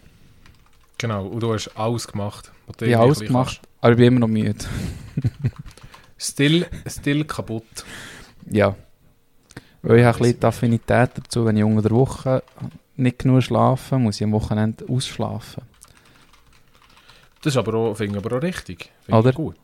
[0.97, 2.51] Genau, und du hast alles gemacht.
[2.81, 4.55] Ich habe alles gemacht, aber ich bin immer noch müde.
[6.17, 7.63] Still, still kaputt.
[8.47, 8.75] Ja.
[9.83, 12.43] Weil ich habe ein bisschen die Affinität dazu, wenn ich unter der Woche
[12.95, 15.63] nicht genug schlafe, muss ich am Wochenende ausschlafen.
[17.41, 18.91] Das ist aber auch, finde ich aber auch richtig.
[19.03, 19.29] Finde Oder?
[19.31, 19.57] ich gut.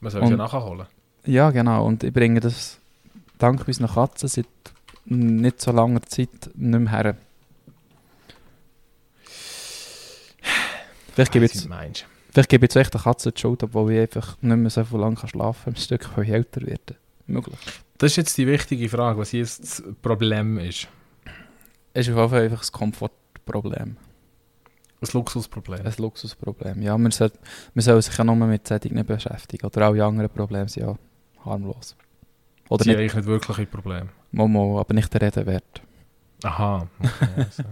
[0.00, 0.86] Man soll es ja nachholen.
[1.26, 1.86] Ja, genau.
[1.86, 2.78] Und ich bringe das
[3.38, 4.46] dank unseren Katzen seit
[5.04, 7.16] nicht so langer Zeit nicht mehr her.
[11.12, 11.68] Vielleicht gebe ich jetzt,
[12.30, 14.84] vielleicht gebe ich jetzt echt der Katze die Schuld, obwohl ich einfach nicht mehr so
[14.84, 16.96] viel lang kann schlafen kann, im Stück, weil ich älter werde.
[17.26, 17.58] Möglich.
[17.98, 20.88] Das ist jetzt die wichtige Frage, was jetzt das Problem ist.
[21.92, 23.96] Es ist auf jeden Fall einfach ein Komfortproblem.
[25.00, 25.86] Ein Luxusproblem.
[25.86, 26.82] Ein Luxusproblem.
[26.82, 27.30] Ja, man soll,
[27.74, 29.66] man soll sich ja nur mit solchen nicht beschäftigen.
[29.66, 30.96] Oder alle anderen Probleme sind ja
[31.44, 31.96] harmlos.
[32.68, 34.08] Oder sind nicht, eigentlich nicht wirklich ein Problem.
[34.32, 35.82] Momo, aber nicht der Rede wert.
[36.42, 36.88] Aha.
[36.98, 37.62] Okay, also.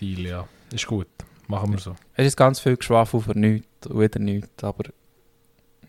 [0.00, 0.48] Deal, ja.
[0.72, 1.08] Ist gut.
[1.48, 1.96] Machen wir so.
[2.14, 4.84] Es ist ganz viel Geschwafel für nichts und wieder nichts, aber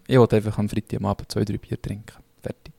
[0.07, 2.15] ich wollte einfach am Freitag am Abend zwei, drei Bier trinken.
[2.41, 2.76] Fertig.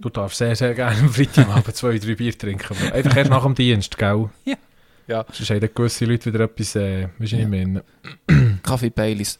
[0.00, 2.66] Du darfst sehr, sehr gerne am Freitagabend zwei, drei Bier trinken.
[2.70, 4.28] aber Einfach erst nach dem Dienst, gell?
[4.44, 4.54] Ja.
[5.06, 5.24] Ja.
[5.32, 7.48] Sonst haben dann gewisse Leute wieder etwas, äh, weißt du, Ja.
[7.48, 7.82] nicht mehr.
[8.62, 9.36] Kaffee Baileys.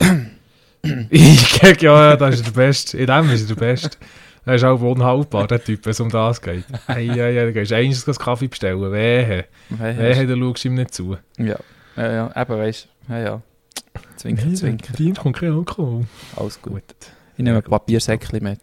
[1.10, 2.98] Ich ja, das ist der Beste.
[2.98, 3.98] In dem ist er der Beste.
[4.46, 6.64] Er ist auch unhaltbar, der Typ, wenn es um das geht.
[6.86, 8.90] Hey, ja, ja, du gehst eins einen Kaffee bestellen.
[8.90, 9.44] Wehe.
[9.68, 11.16] Wehe, du schaust ihm nicht zu.
[11.38, 11.56] ja.
[11.96, 13.12] ja, ja, eben weißt du.
[13.12, 13.42] Ja, ja.
[14.16, 14.92] Zwinker, zwinker.
[14.94, 16.06] Dienst kommt kein Alkohol.
[16.36, 16.72] Alles gut.
[16.72, 16.82] Gut.
[17.36, 17.70] Ich nehme Ja, ein.
[17.70, 18.60] Papiersäckchen mit.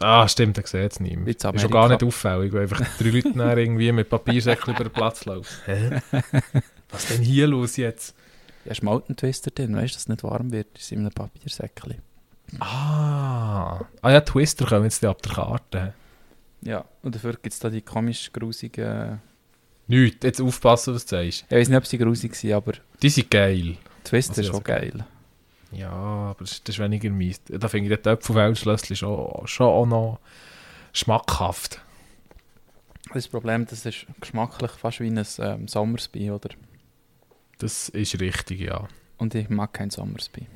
[0.00, 1.28] Ah, stimmt, er sieht es nicht mehr.
[1.28, 5.26] Ist schon gar nicht auffällig, weil einfach drei Leute irgendwie mit Papiersäckchen über den Platz
[5.26, 5.56] laufen.
[5.66, 6.00] Hä?
[6.90, 8.14] Was denn hier los jetzt?
[8.64, 11.12] Ja, ist Mountain Twister drin, weißt du, dass es nicht warm wird, ist in einem
[11.12, 11.96] Papiersäckchen.
[12.58, 13.84] Ah.
[14.02, 15.94] Ah ja, Twister kommen jetzt ab der Karte.
[16.62, 19.20] Ja, und dafür gibt es da die komisch grusigen...
[19.86, 21.44] Nicht, jetzt aufpassen, was du sagst.
[21.48, 23.76] Ich weiß nicht, ob sie grusig sind, aber Die sind geil.
[24.04, 25.04] Twister Also, ist also auch geil.
[25.72, 27.40] Ja, aber das, das ist weniger mies.
[27.46, 30.20] Da finde ich den Töpfelfeldschlössli schon, schon auch noch
[30.92, 31.80] schmackhaft.
[33.12, 36.50] Das Problem, das ist geschmacklich fast wie ein ähm, Sommersby, oder?
[37.58, 38.88] Das ist richtig, ja.
[39.18, 40.46] Und ich mag kein Sommersby.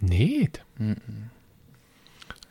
[0.00, 0.64] Nicht?
[0.78, 1.30] Mhm.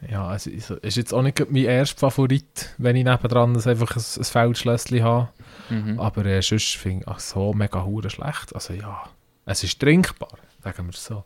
[0.10, 3.96] Ja, also es ist jetzt auch nicht mein erster Favorit, wenn ich nebendran das einfach
[3.96, 5.30] ein, ein Feldschlössli habe.
[5.70, 6.00] Mhm.
[6.00, 8.56] Aber äh, sonst finde ich so mega hure schlecht.
[8.56, 9.04] Also ja,
[9.46, 11.24] es ist trinkbar, sagen wir es so.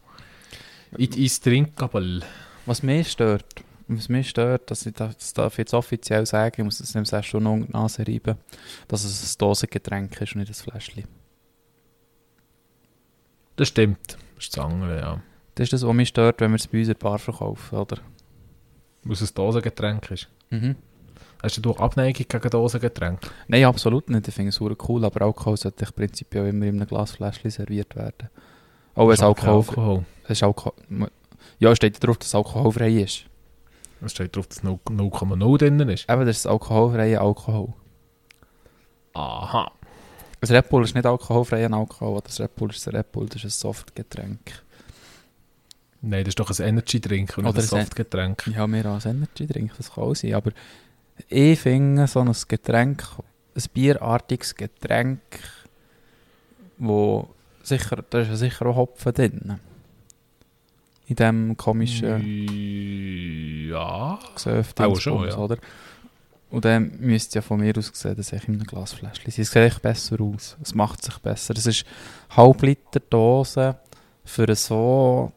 [0.98, 2.22] It is drinkable.
[2.66, 3.46] Was mich stört,
[3.88, 7.28] was mich stört, dass ich das, darf jetzt offiziell sagen, ich muss das nicht erst
[7.28, 8.38] schon unter die Nase reiben,
[8.88, 11.06] dass es ein Dosengetränk ist und nicht ein Fläschchen.
[13.56, 14.18] Das stimmt.
[14.36, 15.22] Das ist das andere, ja.
[15.56, 17.78] Das ist das, was mich stört, wenn wir es bei uns in der Bar verkaufen,
[17.78, 17.98] oder?
[19.04, 20.28] Weil es ein Dosengetränk ist.
[20.50, 20.76] Mhm.
[21.42, 23.30] Hast du Abneigung gegen Dosengetränke?
[23.48, 24.28] Nein, absolut nicht.
[24.28, 27.96] Ich finde es super cool, aber Alkohol sollte ich prinzipiell immer in einem Glasfläschchen serviert
[27.96, 28.30] werden.
[28.96, 30.06] Wenn es Alkohol, Alkohol.
[30.24, 30.74] es ist Alkohol...
[31.60, 33.26] Ja, es steht drauf, dass es alkoholfrei ist.
[34.02, 36.10] Es steht drauf, dass 0 0,0 drin ist.
[36.10, 37.74] Eben, das ist alkoholfreier Alkohol.
[39.14, 39.72] Aha.
[40.42, 43.38] Das Red Bull ist nicht alkoholfreier Alkohol, das Red Bull ist ein Red Bull, das
[43.38, 44.62] ist ein Softgetränk.
[46.02, 48.46] Nein, das ist doch ein Energy-Drink und Oder ein ein- Softgetränk.
[48.54, 50.52] Ja, mehr als Energy Drink, das kann auch sein, aber
[51.30, 53.04] ich finde so ein Getränk,
[53.56, 55.22] ein bierartiges Getränk,
[56.78, 57.30] wo
[57.66, 59.60] sicher, da ist ja sicher auch Hopfen drin.
[61.08, 62.48] In dem komischen
[63.70, 64.20] Ja.
[64.34, 65.38] Gesöff, Auch schon, ja.
[65.38, 65.58] oder?
[66.50, 69.42] Und dann müsste ja von mir aus gesehen, dass ich in einem Glasfläschchen sein.
[69.42, 70.58] Es sieht echt besser aus.
[70.62, 71.54] Es macht sich besser.
[71.58, 71.86] Es ist
[72.30, 73.78] halb Liter Dose
[74.24, 75.32] für so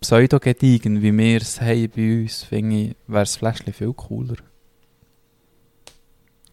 [0.00, 4.36] pseudo-gediegen, wie wir es haben bei uns, finde ich, wäre das Fläschchen viel cooler.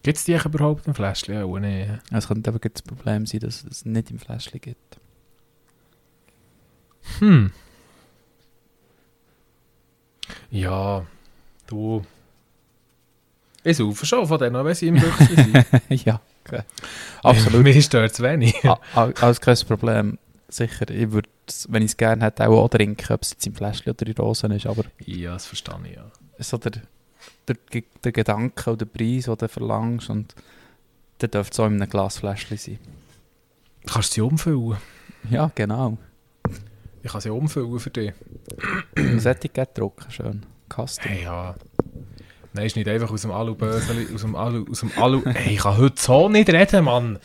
[0.04, 1.42] Gibt es die überhaupt im Fläschchen?
[1.42, 1.88] Auch nicht.
[2.12, 5.00] Es könnte aber das Problem sein, dass es nicht im Fläschchen gibt.
[7.20, 7.50] Hm.
[10.50, 11.06] Ja,
[11.66, 12.02] du.
[13.62, 15.64] Ich saufe schon von denen, wenn sie im Büchse sind.
[16.04, 16.60] ja, okay.
[17.22, 17.62] absolut.
[17.62, 18.54] Mir stört es wenig.
[18.94, 20.18] Alles kein Problem.
[20.48, 21.30] Sicher, ich würde,
[21.68, 24.14] wenn ich es gerne hätte, auch, auch trinken, ob es jetzt im Fläschchen oder in
[24.14, 26.10] Dosen ist, aber Ja, das verstehe ich, ja.
[26.40, 26.72] so der,
[27.48, 27.56] der,
[28.02, 30.34] der Gedanke oder der Preis, den du verlangst, und
[31.20, 32.78] der dürfte so in einem Glasfläschchen sein.
[33.86, 34.76] Kannst du sie umfüllen?
[35.30, 35.98] Ja, genau.
[37.02, 38.12] Ich kann sie umfüllen für dich.
[38.94, 40.46] Das Etikett drucken, schön.
[40.68, 41.10] Custom.
[41.10, 41.54] Hey, ja.
[42.54, 45.22] Nein, ist nicht einfach aus dem Alu-Böseli, aus dem Alu, aus dem Alu...
[45.24, 47.18] Hey, ich kann heute so nicht reden, Mann.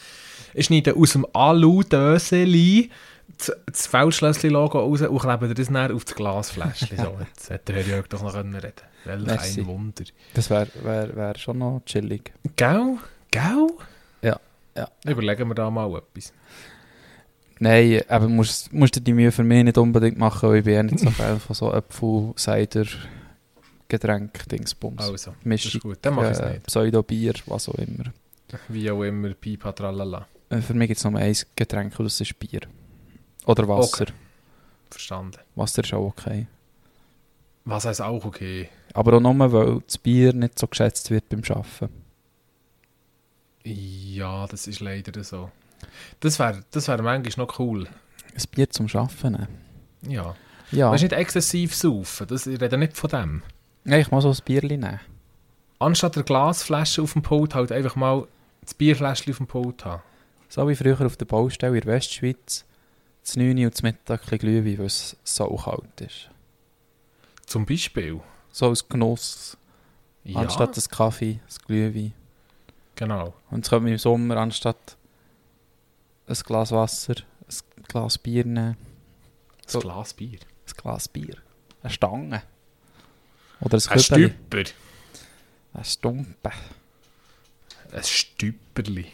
[0.53, 2.89] Ist nicht aus dem Alu-Döseli
[3.37, 6.97] das, Feldschlössli-Logo raus und kleben dir das dann auf das Glasfläschchen.
[6.97, 8.73] So, jetzt hätte der Herr Jörg doch noch können reden
[9.05, 9.61] Welch Merci.
[9.61, 10.03] ein Wunder.
[10.33, 12.33] Das wäre wär, wär schon noch chillig.
[12.55, 12.97] Gell?
[13.31, 13.67] Gell?
[14.21, 14.39] Ja,
[14.75, 14.89] ja.
[15.05, 16.33] Überlegen wir da mal etwas.
[17.59, 20.73] Nein, aber musst, musst du die Mühe für mich nicht unbedingt machen, weil ich bin
[20.73, 22.85] ja nicht so Fan von so Apfel, Cider,
[23.89, 25.01] Getränk, Dingsbums.
[25.01, 25.97] Also, das Mischung, ist gut.
[26.01, 26.67] Dann mach ich es äh, nicht.
[26.67, 28.05] Pseudo-Bier, was auch immer.
[28.69, 30.27] Wie auch immer, Pipa tralala.
[30.49, 32.61] Äh, Für mich gibt es nur ein Getränk und das ist Bier.
[33.45, 34.05] Oder Wasser.
[34.89, 35.39] Verstanden.
[35.55, 36.47] Wasser ist auch okay.
[37.65, 38.69] Was heißt auch okay?
[38.93, 41.89] Aber auch nur, weil das Bier nicht so geschätzt wird beim Arbeiten.
[43.63, 45.51] Ja, das ist leider so.
[46.19, 47.87] Das wäre das wär manchmal noch cool.
[48.35, 49.47] Ein Bier zum Arbeiten nehmen.
[50.07, 50.35] Ja.
[50.71, 52.27] Ja, Weißt du, nicht exzessiv saufen.
[52.27, 53.43] Das, ich rede nicht von dem.
[53.83, 54.99] Nein, ich muss so ein Bierli nehmen.
[55.79, 58.27] Anstatt der Glasflasche auf dem Pult halt einfach mal
[58.61, 60.03] das Bierfläschchen auf dem Pult haben.
[60.47, 62.65] So wie früher auf der Baustelle in der Westschweiz.
[63.23, 66.29] Das 9 Uhr und das Mittag ein Glühwein, weil es so kalt ist.
[67.45, 68.19] Zum Beispiel.
[68.51, 69.57] So als Genuss.
[70.23, 72.13] Ja, Anstatt das Kaffee, das Glühwein.
[72.95, 73.33] genau.
[73.49, 74.97] Und jetzt können wir im Sommer anstatt
[76.27, 77.15] ein Glas Wasser,
[77.47, 78.77] ein Glas Bier nehmen.
[79.65, 79.79] So.
[79.79, 80.39] Glas Bier.
[80.67, 81.35] Ein Glas Bier.
[81.81, 82.43] Eine Stange.
[83.61, 84.27] Oder ein Ein Kübeli.
[84.29, 84.63] Stüpper.
[85.73, 86.51] Ein Stumpen.
[87.91, 89.05] Ein Stüpperli.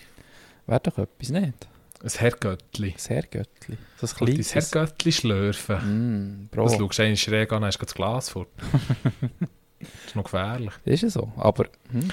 [0.67, 1.67] Wäre doch etwas nicht.
[2.06, 2.91] Ein Herrgöttli.
[2.91, 3.78] Ein Herrgöttli.
[3.98, 4.54] So ein Und dein kleines.
[4.54, 6.44] Herrgöttli schlürfen.
[6.44, 6.65] Mm, Bro.
[6.65, 8.46] Das schaust du einen schräg an, hast du das Glas vor.
[9.80, 10.74] das ist noch gefährlich.
[10.86, 11.32] Ist ja so.
[11.36, 12.10] Aber hm?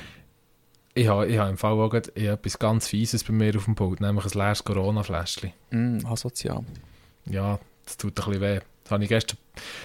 [0.94, 3.66] Ich habe, ich habe im Fall auch gerade, ich etwas ganz Fieses bei mir auf
[3.66, 5.52] dem Pult, nämlich ein leeres Corona-Fläschchen.
[5.70, 6.64] mm, asozial.
[7.26, 8.60] Ja, das tut ein bisschen weh.
[8.84, 9.38] Das habe ich gestern,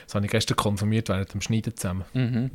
[0.05, 2.05] das habe ich gestern konsumiert während dem Schneiden zusammen.
[2.13, 2.51] Mhm.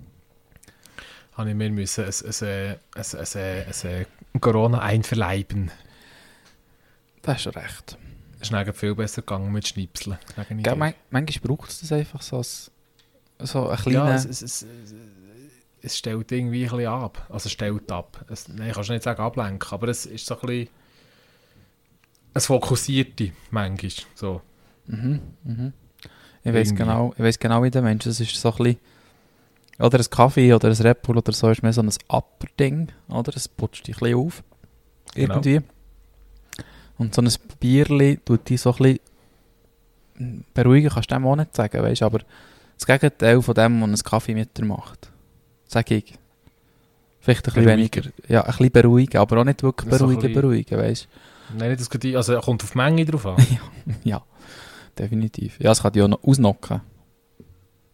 [1.34, 5.70] Habe ich mir müssen ein, ein, ein, ein, ein Corona einverleiben.
[7.22, 7.96] Das ist recht.
[8.40, 10.18] Es ist viel besser gegangen mit Schnipseln.
[10.50, 10.74] Idee.
[10.74, 12.70] man, manchmal braucht es das einfach so als
[13.38, 14.14] So ein Ja, kleiner...
[14.14, 14.66] es, es, es,
[15.80, 17.26] es stellt irgendwie ein bisschen ab.
[17.28, 18.24] Also es stellt ab.
[18.28, 20.68] Es, nein, kannst du nicht sagen ablenken, aber es ist so ein bisschen...
[22.34, 23.92] Es fokussierte manchmal.
[24.14, 24.42] So.
[24.86, 25.72] Mhm, mhm.
[26.44, 26.82] Ich weiß Irgendwie.
[26.82, 28.04] genau, ich weiß genau, wie der Mensch.
[28.04, 28.78] Das ist so ein bisschen,
[29.78, 33.32] oder ein Kaffee oder ein Red Bull oder so ist mehr so ein Upper-Ding, oder?
[33.36, 34.42] Es putzt dich ein bisschen auf.
[35.14, 35.40] Genau.
[37.02, 38.76] Und so ein Bierli tut dich so ein
[40.16, 42.20] bisschen beruhigen, kannst du dem auch nicht sagen, weißt aber
[42.78, 45.10] das Gegenteil von dem, was ein Kaffee mit dir macht.
[45.66, 46.14] Sag ich.
[47.20, 50.40] Vielleicht ein bisschen weniger, ja, ein bisschen beruhigen, aber auch nicht wirklich So beruhigen, bisschen-
[50.40, 51.08] beruhigen, weißt
[51.58, 52.14] Nein, nicht das.
[52.16, 53.36] Also kommt auf die Menge drauf an.
[53.86, 53.92] du?
[54.04, 54.22] ja,
[54.98, 55.58] definitiv.
[55.60, 56.80] Ja, es kann dich auch noch ausnocken.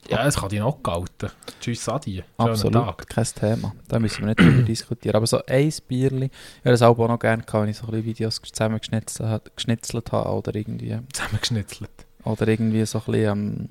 [0.09, 1.31] Ja, es kann dich noch halten.
[1.61, 2.13] Tschüss, Adi.
[2.15, 3.09] Schönen Absolut, Tag.
[3.09, 3.75] kein Thema.
[3.89, 5.17] Da müssen wir nicht drüber diskutieren.
[5.17, 7.91] Aber so ein Bierli, ich hätte das auch noch gerne gehabt, wenn ich so ein
[7.91, 11.91] bisschen Videos zusammengeschnitzelt ha- geschnitzelt habe oder irgendwie, Zusammengeschnitzelt.
[12.25, 13.69] oder irgendwie so ein bisschen ähm,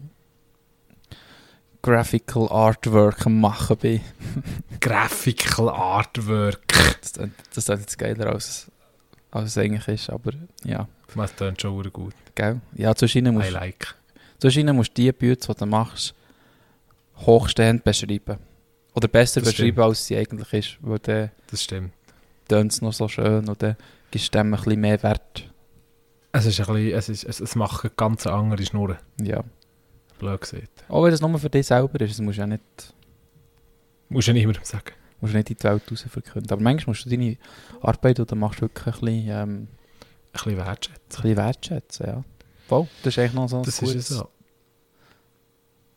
[1.81, 4.01] Graphical Artwork am machen bin.
[4.81, 6.59] Graphical Artwork.
[7.01, 8.69] Das, das ist jetzt geiler als,
[9.31, 10.31] als es eigentlich ist, aber
[10.65, 12.13] ja, Das klingt schon gut.
[12.35, 12.59] gell?
[12.75, 13.95] Ja, zu I musst, like.
[14.49, 16.13] Schienen musst du die Bücher, die du machst,
[17.17, 18.37] hochstehend beschreiben.
[18.93, 19.79] Oder besser Das beschreiben, stimmt.
[19.87, 21.91] als sie eigentlich ist, weil dann Das stimmt.
[22.47, 23.75] tönt es noch so schön und dann
[24.11, 25.49] gibst du dem ein bisschen mehr Wert.
[26.31, 26.91] Es ist ein bisschen...
[26.97, 28.97] Es, ist, es, es macht eine ganz andere Schnurren.
[29.21, 29.43] Ja.
[30.19, 30.83] Blöd gesagt.
[30.89, 32.61] Auch wenn das nur für dich selber ist, das musst du ja nicht,
[34.09, 34.93] Musst du ja niemandem sagen.
[35.21, 36.51] musst du nicht in die Welt raus verkünden.
[36.51, 37.37] Aber manchmal musst du deine
[37.81, 39.67] Arbeit, die du machst, wirklich ein bisschen, ähm, Ein
[40.33, 41.01] bisschen wertschätzen.
[41.17, 42.05] ein bisschen wertschätzen.
[42.07, 42.23] Ja.
[42.67, 44.27] Voll, das ist eigentlich noch so ein, Das gutes, so.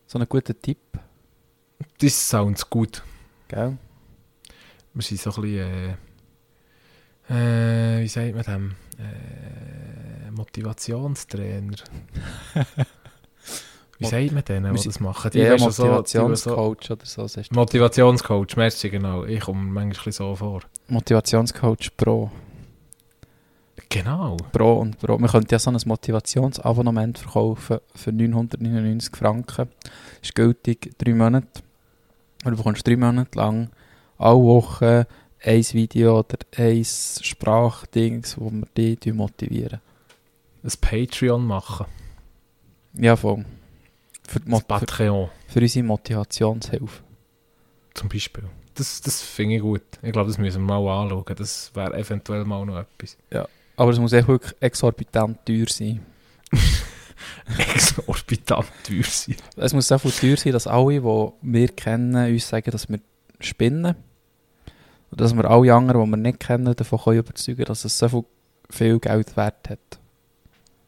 [0.06, 0.78] so ein guter Tipp.
[2.00, 3.02] Das sounds gut.
[3.48, 3.76] Gell?
[4.94, 5.96] Wir sind so ein bisschen,
[7.28, 8.76] äh, äh, wie sagt man dem?
[8.98, 11.76] Äh, Motivationstrainer.
[13.98, 15.30] wie sagt man denen, die das machen?
[15.33, 17.26] Die Ja, du, so- Motivationscoach oder so.
[17.26, 17.61] sagst So, du.
[17.61, 19.24] Motivationscoach, merci, genau.
[19.24, 20.62] Ich komme manchmal so vor.
[20.88, 22.30] Motivationscoach Pro.
[23.90, 24.37] Genau.
[24.53, 25.18] Pro und Pro.
[25.18, 29.68] Wir könnten ja so ein Motivationsabonnement verkaufen für 999 Franken.
[30.22, 31.48] Ist gültig drei Monate.
[32.44, 33.70] Und du bekommst drei Monate lang
[34.16, 35.05] alle Wochen
[35.42, 39.81] ein Video oder ein Sprachdings, wo wir dich motivieren.
[40.62, 41.87] Ein Patreon machen.
[42.94, 43.44] Ja, voll.
[44.29, 47.03] Für, die Mo- für, Patreon für unsere Motivationshilfe.
[47.94, 48.44] zum Beispiel.
[48.74, 49.83] Das, das finde ich gut.
[50.03, 51.24] Ich glaube, das müssen wir mal anschauen.
[51.37, 53.16] Das wäre eventuell mal noch etwas.
[53.76, 56.00] Aber es muss echt wirklich exorbitant teuer sein.
[57.59, 59.37] Exorbitant teuer sein.
[59.56, 63.00] Es muss so viel teuer sein, dass alle, die wir kennen, uns sagen, dass wir
[63.40, 63.94] spinnen.
[65.11, 68.09] Und dass wir alle anderen, die wir nicht kennen, davon können überzeugen dass es so
[68.09, 68.24] viel,
[68.68, 69.98] viel Geld wert hat.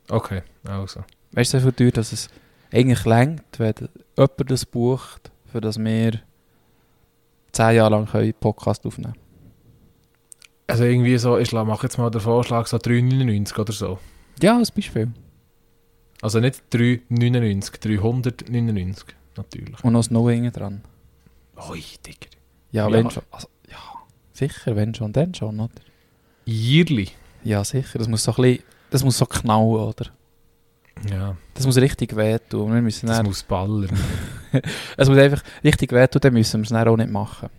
[0.08, 1.04] Okay, also.
[1.32, 2.28] Weißt du, so viel teuer, dass es
[2.72, 3.74] eigentlich längt, wenn
[4.16, 6.20] jemand das bucht, für das wir
[7.52, 9.21] zehn Jahre lang können Podcast aufnehmen
[10.72, 13.98] Also irgendwie so, ich mache jetzt mal den Vorschlag, so 3,99 oder so.
[14.40, 15.12] Ja, als Beispiel.
[16.22, 19.04] Also nicht 3,99, 399
[19.36, 19.84] natürlich.
[19.84, 20.82] Und noch das Null hinten dran.
[21.68, 22.26] Ui, Digga.
[22.70, 22.92] Ja, Ja.
[22.92, 23.22] wenn schon.
[23.30, 23.76] Also, ja,
[24.32, 25.70] sicher, wenn schon, dann schon, oder?
[26.46, 27.10] Jährli.
[27.44, 27.98] Ja, sicher.
[27.98, 30.06] Das muss so ein bisschen, das muss so knallen, oder?
[31.10, 32.72] Ja, Das muss richtig wehtun.
[32.72, 33.90] Wir müssen das muss ballern.
[34.96, 37.50] es muss einfach richtig wehtun, dann müssen wir es dann auch nicht machen.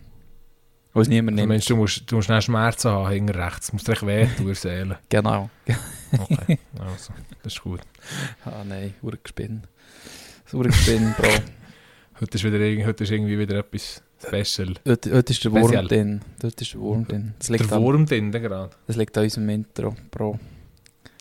[0.94, 1.48] Weil es niemand Du, nimmt.
[1.48, 3.66] meinst, du musst, du musst schnell Schmerzen haben, hinten rechts.
[3.66, 4.98] Du musst in der Seele.
[5.08, 5.50] Genau.
[6.16, 7.80] Okay, also, das ist gut.
[8.44, 9.62] Ah nein, Urgespinn.
[10.44, 11.28] Das Urgespinn, Bro.
[12.20, 14.74] Heute ist, wieder, heute ist irgendwie wieder etwas special.
[14.86, 16.20] Heute, heute ist der Wurm drin.
[16.44, 17.34] Heute ist der Wurm drin.
[17.40, 18.70] Das liegt, Der an, Wurm drin gerade.
[18.86, 20.38] das liegt an unserem Intro, Bro.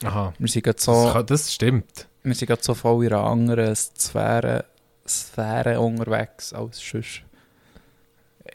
[0.04, 2.08] Aha, Wir sind gerade das, so, kann- das stimmt.
[2.22, 4.66] wir sind gerade so voll in einer anderen Sphäre,
[5.08, 7.24] Sphäre unterwegs als sonst.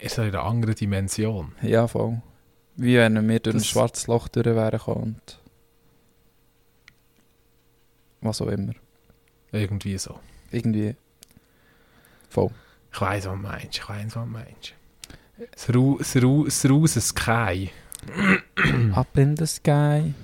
[0.00, 1.52] Ist in einer anderen Dimension.
[1.62, 2.20] Ja, voll.
[2.76, 5.38] Wie wenn wir durch ein Das- schwarzes Loch durch wären und
[8.20, 8.72] was auch immer.
[9.52, 10.18] Irgendwie so.
[10.50, 10.94] Irgendwie
[12.28, 12.50] voll.
[12.92, 13.78] Ich weiss, was du meinst.
[13.78, 14.74] Ich weiss, was du meinst.
[15.52, 17.70] Das Ru- das Ruse Sky.
[18.94, 20.14] Up in the sky.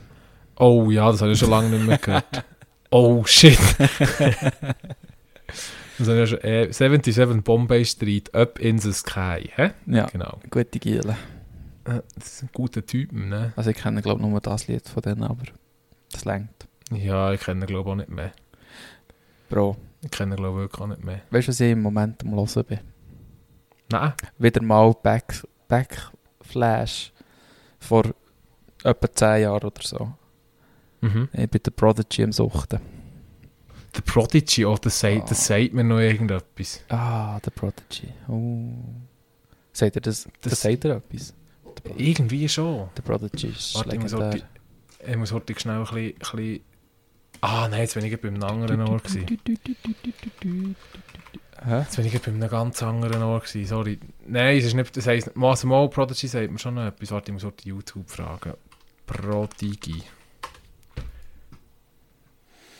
[0.57, 2.44] Oh ja, das habe ich schon lange nicht mehr gehört.
[2.90, 3.59] Oh shit.
[5.99, 9.51] ich schon, äh, 77 Bombay Street, Up in the Sky.
[9.55, 9.70] Hä?
[9.86, 10.40] Ja, Genau.
[10.51, 11.16] gute Giele.
[11.84, 13.53] Äh, Das sind gute Typen, ne?
[13.57, 15.42] Also ich kenne glaube nur das Lied von denen, aber
[16.11, 16.66] das längt.
[16.90, 18.32] Ja, ich kenne glaube auch nicht mehr.
[19.49, 21.20] Bro, Ich kenne glaube wirklich auch nicht mehr.
[21.30, 22.80] weißt du, was ich im Moment am Hören bin?
[23.90, 24.12] Nein.
[24.38, 27.12] Wieder mal Back, Backflash
[27.78, 28.05] vor
[28.82, 30.12] etwa 10 Jahren oder so.
[31.03, 31.28] Mhm.
[31.32, 32.80] Ich bin der Prodigy am Suchten.
[33.95, 35.26] The Prodigy, oh, das sagt, Ah.
[35.28, 36.82] das sagt mir noch irgendetwas.
[36.88, 38.09] Ah, The Prodigy.
[38.28, 38.72] Oh.
[39.72, 40.24] Sagt ihr das?
[40.40, 41.32] Das, Das- sagt ihr etwas?
[41.97, 42.88] Irgendwie schon.
[42.97, 44.42] The Prodigy ist Warte, ich muss legendär.
[45.01, 46.61] heute, ich muss heute schnell ein bisschen, ein bisschen...
[47.40, 49.26] Ah, nein, jetzt bin ich bei einem anderen Ort gewesen.
[51.64, 51.78] Hä?
[51.80, 53.99] Jetzt bin ich bei einem ganz anderen Ort gewesen, sorry.
[54.26, 57.11] Nein, es ist nicht, das heisst, also mal Prodigy sagt mir schon noch etwas.
[57.11, 58.55] Warte, ich muss heute YouTube fragen.
[59.07, 60.03] Prodigy.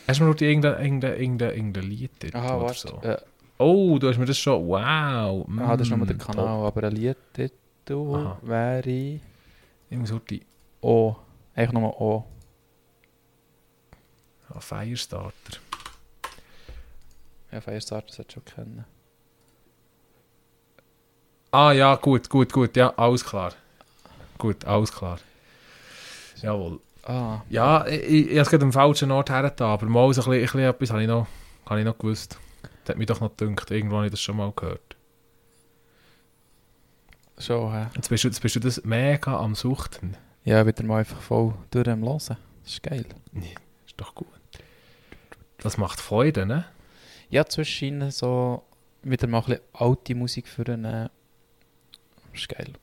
[0.07, 2.87] Hast du mir heute irgendein, irgendein, irgendein, irgendein Lied dort Aha, oder warte.
[2.87, 3.01] so?
[3.01, 3.17] Äh,
[3.57, 5.47] Oh, du hast mir das schon, wow.
[5.59, 8.37] ah, das ist nochmal der mm, Kanal, aber ein Liedtitel Aha.
[8.41, 9.21] wäre
[9.89, 10.41] muss heute...
[10.81, 11.15] O.
[11.55, 12.25] Eigentlich nochmal O.
[14.49, 15.57] Ah, Firestarter.
[17.51, 18.85] Ja, Firestarter sollte schon kennen.
[21.51, 23.53] Ah ja, gut, gut, gut, ja, alles klar.
[24.37, 25.19] Gut, alles klar.
[26.41, 26.81] Jawohl.
[27.05, 30.29] Ah, Ja, ich, ich, ich habe es am falschen Ort hergetan, aber mal so ein
[30.29, 31.27] bisschen, ein bisschen etwas habe ich noch,
[31.67, 32.39] habe ich noch gewusst.
[32.83, 34.95] Das hat mich doch noch gedacht, irgendwo habe ich das schon mal gehört.
[37.37, 37.87] schon, hä?
[37.95, 40.17] Jetzt bist du, jetzt bist du das mega am Suchten.
[40.43, 42.17] Ja, wieder mal einfach voll durch am Hören.
[42.17, 42.37] Das
[42.73, 43.05] ist geil.
[43.85, 44.27] Ist doch gut.
[45.59, 46.65] Das macht Freude, ne?
[47.29, 48.63] Ja, zwischen so
[49.03, 51.09] wieder mal ein bisschen alte Musik für einen.
[52.31, 52.73] Das ist geil.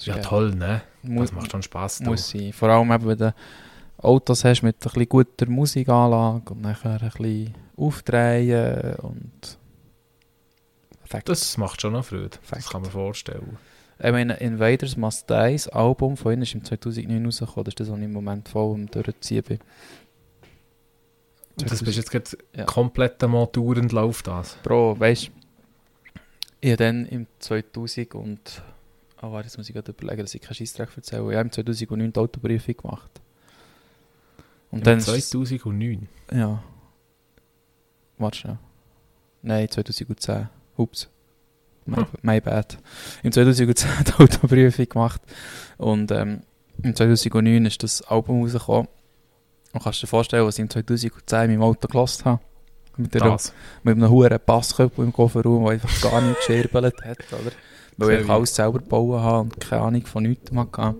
[0.00, 0.24] Das Ja, geil.
[0.24, 0.82] toll, ne?
[1.02, 2.00] Mu Das macht schon Spass.
[2.00, 2.52] muss sein.
[2.52, 3.34] Vor allem eben, wenn du
[3.98, 9.58] Autos hast mit ein bisschen guter Musikanlage und nachher ein bisschen aufdrehen und.
[11.00, 11.28] Perfekt.
[11.28, 12.30] Das macht schon noch Freude.
[12.30, 12.70] Das Fakt.
[12.70, 13.58] kann man vorstellen.
[14.02, 17.64] Ich meine, Invaders Must Die, das Album von ihnen ist im 2009 rausgekommen.
[17.64, 19.58] Das ist das, was ich im Moment voll am Durchziehen bin.
[21.58, 22.64] Das bist jetzt gerade Ja.
[22.64, 24.56] komplett einmal dauernd läuft das.
[24.62, 25.30] Bro, weißt du,
[26.62, 28.62] ich habe dann im 2000 und.
[29.22, 31.30] Ah, warte, jetzt muss ich gerade überlegen, dass ich keinen Scheissdreck erzähle.
[31.30, 33.20] Ich habe im 2009 die Autoprüfung gemacht.
[34.70, 34.94] Und dann.
[34.98, 36.08] Im 2009.
[36.32, 36.62] Ja.
[38.18, 38.58] Warte schnell.
[39.42, 40.48] Nein, 2010.
[40.76, 41.08] Ups.
[41.84, 42.06] My, Hm.
[42.22, 42.78] my bad.
[43.22, 45.20] Im 2010 die Autoprüfung gemacht.
[45.76, 46.42] Und ähm,
[46.82, 48.88] im 2009 ist das Album rausgekommen.
[49.72, 52.42] Und kannst du dir vorstellen, was ich im 2010 in meinem Auto gelassen habe?
[52.96, 53.38] Mit, der,
[53.82, 57.52] mit einem hohen Passköpfel im Kofferraum, der einfach gar nicht gescherbelt hat, oder?
[58.08, 60.96] Weil ich alles selber gebaut habe und keine Ahnung von nichts hatte.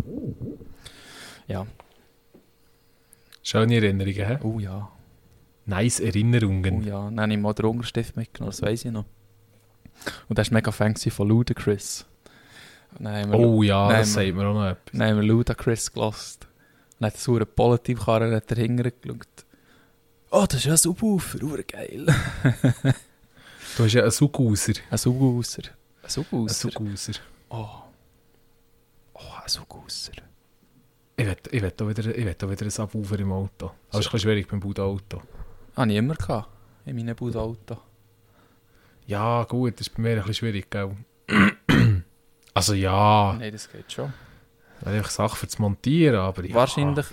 [1.47, 1.67] Ja,
[3.43, 4.39] Schöne Erinnerungen, hä?
[4.43, 4.91] oh ja.
[5.67, 6.83] Nice Oh Erinnerungen.
[6.85, 9.05] ja, dann habe ich mal den Unterstift mitgenommen, das weiß ich noch.
[10.29, 12.07] Und das war mega Fan von Ludacris.
[13.33, 14.93] Oh ja, Nein, das wir- sagt mir auch noch etwas.
[14.99, 16.47] dann haben wir Ludacris gelost.
[16.99, 19.27] Dann hat der saure Politivkarren hat dahinter geschaut.
[20.31, 22.07] Oh, das ist ja ein Subwoofer, urgeil.
[23.77, 24.73] Du hast ja einen Suguser.
[24.91, 25.63] Ein Subwoofer.
[26.03, 26.55] Ein Ein Subwoofer.
[26.55, 27.13] Suguser.
[27.51, 27.67] Oh.
[29.15, 30.13] Oh, ein Subwoofer.
[31.17, 33.67] Ich will, ich will auch wieder, ich will auch wieder einen Subwoofer im Auto.
[33.67, 35.23] Aber es ist ein bisschen schwierig beim Bauauto.
[35.77, 36.49] Habe ich immer gehabt.
[36.87, 37.79] In meinem Budauto.
[39.07, 40.97] Ja, gut, das ist bei mir ein bisschen schwierig, gell?
[42.55, 44.13] also ja, Nein, das geht schon.
[44.85, 46.55] einfach Sachen für zu montieren, aber ja.
[46.55, 47.07] Wahrscheinlich.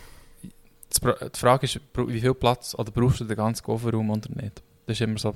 [0.93, 4.63] Die Frage ist, wie viel Platz oder brauchst du den ganzen Kofferraum oder nicht?
[4.85, 5.35] Das ist immer so.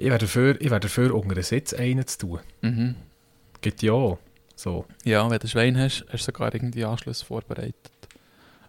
[0.00, 2.40] Ich wäre dafür, ich wäre dafür unter den Sitz einen zu tun.
[2.62, 2.94] Mhm.
[3.60, 4.18] Geht ja auch.
[4.56, 4.86] So.
[5.04, 7.74] Ja, wenn du ein Schwein hast, hast du sogar irgendwie Anschluss vorbereitet.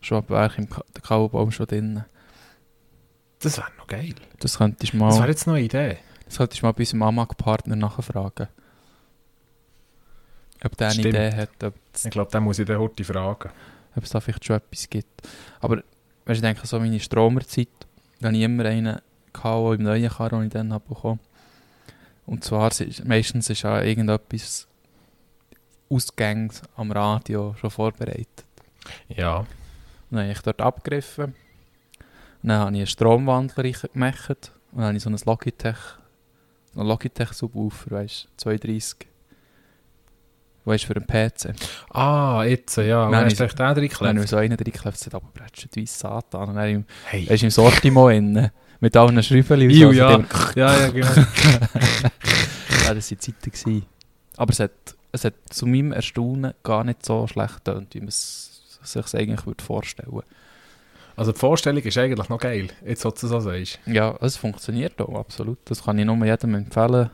[0.02, 2.04] Schon ab Werk im Ka Kaubaum schon drin.
[3.40, 4.14] Das wäre noch geil.
[4.40, 5.98] Das könntest du Das wäre mal, jetzt noch eine Idee.
[6.26, 8.48] das könntest du mal bei unserem Amag-Partner nachfragen.
[10.64, 11.16] Ob der eine Stimmt.
[11.16, 11.50] Idee hat,
[12.04, 13.50] Ich glaube, da muss ich den heute fragen.
[13.96, 15.28] ob es da vielleicht schon etwas gibt.
[15.60, 15.86] Aber, weißt
[16.28, 17.68] du, ich denke, so meine Stromerzeit,
[18.20, 19.00] da hatte ich immer einen
[19.34, 21.20] gehabt, auch im neuen Karren, den ich dann habe bekommen.
[22.26, 22.72] Und zwar,
[23.06, 24.68] meistens ist ja irgendetwas
[25.90, 28.46] Ausgänge am Radio schon vorbereitet.
[29.10, 29.40] Ja.
[29.40, 29.48] Und
[30.12, 31.36] dann habe ich dort abgegriffen.
[32.44, 34.52] Und dann habe ich einen Stromwandler gemacht.
[34.72, 35.76] Und dann habe ich so ein Logitech,
[36.74, 39.08] so einen Logitech-Subwoofer, weißt du, 230.
[40.64, 41.54] Weißt du, für einen PC.
[41.90, 43.10] Ah, jetzt, ja.
[43.10, 44.24] Nein, hast du echt den drin Dann habe geklebt?
[44.24, 46.50] ich so einen reingeklebt, hat aber bretscht wie Satan.
[46.50, 47.24] Und dann im, Hey.
[47.26, 48.52] ist im Sortiment innen.
[48.82, 49.16] Mit allen.
[49.18, 50.00] Iu, und so.
[50.02, 50.12] ja.
[50.12, 51.08] Von dem- ja, ja, genau.
[52.86, 53.52] ja, das waren Zeiten.
[53.52, 53.86] Gewesen.
[54.38, 54.72] Aber es hat,
[55.12, 59.46] es hat zu meinem Erstaunen gar nicht so schlecht getönt, wie man es sich eigentlich
[59.46, 60.28] würde vorstellen würde.
[61.16, 63.80] Also die Vorstellung ist eigentlich noch geil, jetzt was du so sagst.
[63.86, 65.60] Ja, es funktioniert auch, absolut.
[65.66, 67.10] Das kann ich nur jedem empfehlen.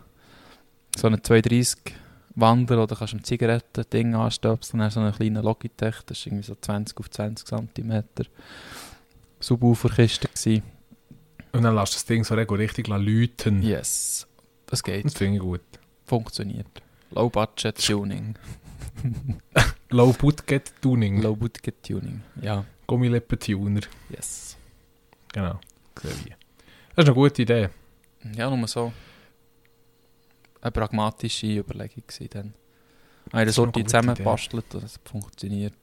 [0.98, 1.96] So einen 230
[2.36, 6.46] Wander oder kannst du ein Zigaretten-Ding anstöpseln, dann so einen kleinen Logitech, das war irgendwie
[6.46, 8.04] so 20 auf 20 cm.
[9.40, 10.62] Subwoofer-Kiste gsi.
[11.58, 13.62] Und dann lässt das Ding so richtig läuten.
[13.64, 14.28] Yes,
[14.68, 15.62] das geht, Das finde ich gut.
[16.06, 16.68] funktioniert.
[17.12, 18.36] Low-Budget-Tuning.
[19.90, 21.22] Low Budget Tuning.
[21.22, 23.82] Low-Budget-Tuning, ja, Gummilippen-Tuner.
[24.10, 24.58] yes.
[25.34, 25.60] Genau.
[25.96, 26.28] Das ist
[26.98, 27.70] eine gute Idee.
[28.36, 28.92] Ja, nur so
[30.62, 32.54] eine pragmatische Überlegung gewesen dann.
[33.28, 35.74] Ist eine Sorte zusammengebastelt und es funktioniert.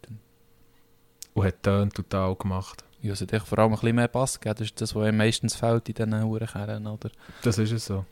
[1.35, 2.85] Und hat Töne total gemacht.
[3.03, 4.57] Ja, es hat echt vor allem ein bisschen mehr Pass gegeben.
[4.59, 7.11] Das ist das, was ihm meistens fehlt in diesen Uhrenkernen, oder?
[7.43, 8.07] Das ist es so.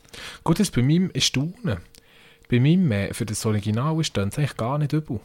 [0.45, 1.79] Gut, jetzt bei meinem Staunen.
[2.51, 5.21] Bei meinem, äh, für das Original ist es eigentlich gar nicht übel.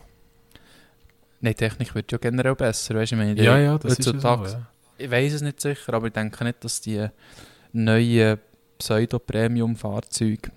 [1.41, 3.15] Nein, Technik wird ja generell besser, weißt du?
[3.15, 4.67] Ich meine, Ja, ja, das ist es ja.
[4.97, 7.05] Ich weiß es nicht sicher, aber ich denke nicht, dass die
[7.73, 8.39] neuen
[8.79, 10.51] Pseudo-Premium-Fahrzeuge,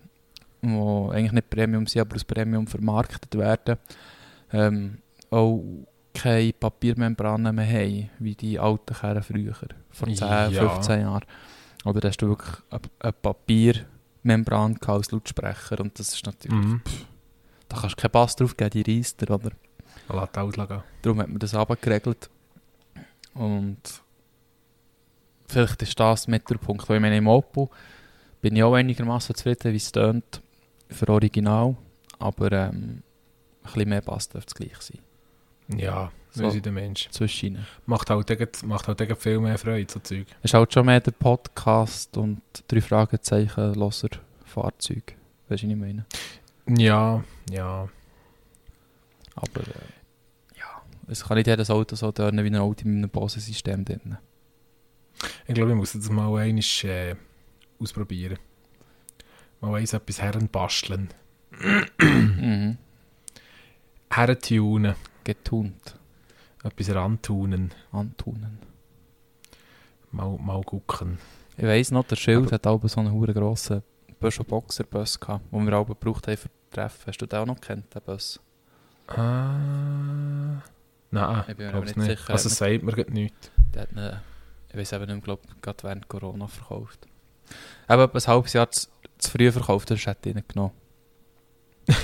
[0.63, 0.69] die
[1.13, 3.77] eigentlich nicht Premium sind, aber als Premium vermarktet werden,
[4.53, 4.99] ähm,
[5.31, 5.63] auch
[6.15, 9.55] keine Papiermembranen mehr haben, wie die alten Kerren früher,
[9.91, 10.51] vor 10, Ja.
[10.51, 11.25] 15 Jahren.
[11.85, 12.57] Oder da hast du wirklich
[12.99, 16.83] eine, Papiermembran als Lautsprecher und das ist natürlich, Mhm.
[17.69, 19.51] da kannst du keinen Pass drauf geben, die reißt dir, oder?
[20.09, 20.83] Lass auslegen.
[21.03, 22.29] Darum hat man das abgeregelt.
[23.35, 23.79] Und
[25.47, 26.89] vielleicht ist das mit der Punkt.
[26.89, 27.69] Weil ich meine, im Opel
[28.41, 30.43] bin ich auch einigermaßen zufrieden, wie es tönt
[30.89, 31.77] für Original.
[32.19, 33.03] Aber ähm, ein
[33.63, 34.99] bisschen mehr Bass dürfte es gleich sein.
[35.77, 36.49] Ja, So.
[36.49, 37.09] ist der Mensch.
[37.11, 37.67] Zwischen ihnen.
[37.87, 40.27] Macht halt, irgendwie- macht halt irgendwie viel mehr Freude, so Zeug.
[40.43, 44.09] Es ist halt schon mehr der Podcast und drei Fragezeichen loser
[44.45, 45.15] Fahrzeug.
[45.49, 46.07] Weißt du, was ich meine?
[46.69, 47.89] Ja, ja.
[49.35, 53.11] Aber äh, ja, es kann nicht jedes Auto so tönen wie ein Auto mit einem
[53.11, 54.19] Bose-System drin.
[55.47, 57.15] Ich glaube, ich muss das mal einmal äh,
[57.81, 58.39] ausprobieren.
[59.61, 61.09] Mal eins etwas heranbasteln.
[62.01, 62.79] mhm.
[64.11, 64.95] Hertunen.
[65.25, 65.97] Getunt.
[66.63, 67.73] Etwas rantunen.
[67.93, 68.59] Antunen.
[70.11, 71.19] Mal, mal gucken.
[71.57, 73.83] Ich weiss noch, der Schild Aber- hat auch so einen hure grossen
[74.19, 77.05] Peugeot Boxer Bus gehabt, den wir auch gebraucht haben für Treffen.
[77.07, 78.39] Hast du den auch noch kennt, den Bus?
[79.07, 80.63] Ah.
[81.11, 83.51] Nein, Ich bin mir aber nicht sicher, Also, hat es sagt mir grad nichts.
[83.75, 84.21] Der hat ihn,
[84.71, 87.07] ich weiß eben nicht glaube gerade während Corona verkauft.
[87.89, 90.73] Aber etwa ein halbes Jahr zu, zu früh verkauft, das hätte ich ihn genommen.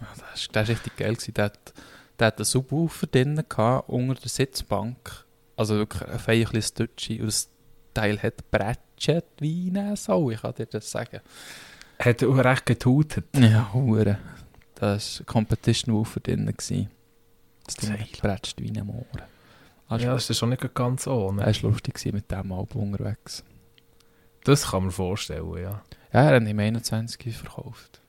[0.00, 1.14] Das war das war richtig geil.
[1.14, 1.34] Gewesen.
[1.34, 1.74] Der, hat,
[2.18, 5.24] der hat einen Subwoofer drin gehabt, unter der Sitzbank.
[5.56, 7.20] Also wirklich ein feierliches Dutschi.
[7.20, 7.48] Und das
[7.94, 11.20] Teil hat Bretschet wie Sau, ich kann dir das sagen.
[11.98, 13.24] Hat er auch recht getutet.
[13.36, 14.18] Ja, hure.
[14.76, 16.46] Das war ein Competition Woofer drin.
[16.46, 16.90] Gewesen.
[17.66, 19.04] Das Ding bretscht wie ein Moor.
[19.88, 21.44] Das Ja, das ist schon nicht ganz ohne.
[21.44, 23.42] das war lustig mit diesem Album unterwegs.
[24.44, 25.82] Das kann man vorstellen, ja.
[26.12, 28.00] Ja, er hat im 21 verkauft.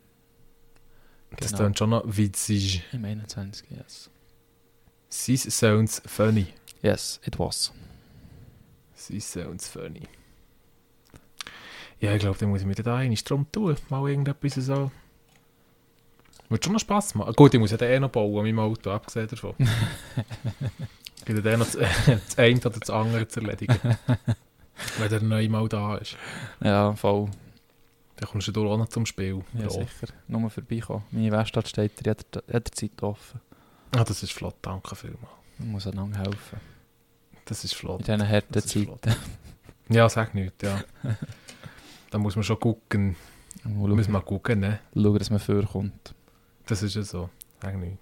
[1.38, 1.64] Das Genau.
[1.64, 2.84] klingt schon noch witzig.
[2.92, 4.10] Im 21, yes.
[5.10, 6.48] Sie sounds funny.
[6.82, 7.72] Yes, it was.
[8.96, 10.04] Sie sounds funny.
[12.00, 13.76] Ja, ich glaube, dann muss ich mir da einmal drum tun.
[13.90, 14.92] Mal irgendetwas so.
[16.50, 17.34] Wird schon noch Spass machen.
[17.34, 19.54] Gut, ich muss ja den eh noch bauen an meinem Auto, abgesehen davon.
[21.26, 21.78] Gibt ja dann noch das,
[22.28, 23.78] das eine oder das andere zu erledigen.
[24.98, 26.16] Wenn der neu mal da ist.
[26.62, 27.30] Ja, voll.
[28.20, 29.42] Dann kommst du auch noch zum Spiel.
[29.54, 29.70] Ja, Ja.
[29.70, 30.08] sicher.
[30.28, 31.04] Nur vorbeikommen.
[31.12, 32.18] Meine Werkstatt steht jeder-
[32.48, 33.40] jederzeit offen.
[33.96, 35.32] Ah, das ist flott, danke vielmals.
[35.58, 36.60] Ich muss einander helfen.
[37.46, 38.02] Das ist flott.
[38.02, 39.16] In diesen harten Zeiten.
[39.92, 40.84] Ja, sag nichts, ja.
[42.12, 43.16] da muss man schon gucken.
[43.64, 44.80] Muss schauen, man gucken, ne?
[44.94, 46.14] schauen, dass man vorkommt.
[46.68, 47.30] Das ist ja so.
[47.60, 47.98] Sag nichts.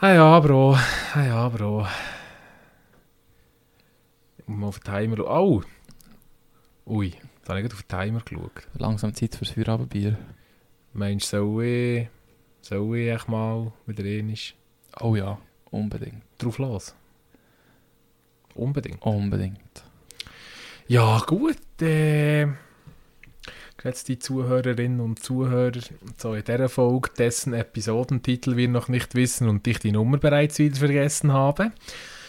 [0.00, 0.76] Ah ja, Bro.
[1.14, 1.86] Ah ja, Bro.
[4.38, 5.64] Ich muss mal auf den Timer schauen.
[6.86, 6.92] Oh!
[6.92, 7.14] Ui,
[7.46, 8.68] da habe ich gerade auf den Timer geschaut.
[8.76, 10.18] Langsam Zeit fürs Feierabendbier.
[10.92, 12.08] Meinst du, soll ich,
[12.60, 14.34] soll ich echt mal wieder einmal
[15.00, 15.38] Oh ja,
[15.70, 16.22] unbedingt.
[16.38, 16.94] drauf los?
[18.54, 19.00] Unbedingt.
[19.02, 19.84] Unbedingt.
[20.88, 21.56] Ja, gut.
[21.80, 22.48] Äh,
[23.76, 25.78] geschätzte Zuhörerinnen und Zuhörer,
[26.16, 30.58] so in dieser Folge, dessen Episodentitel wir noch nicht wissen und ich die Nummer bereits
[30.58, 31.70] wieder vergessen habe.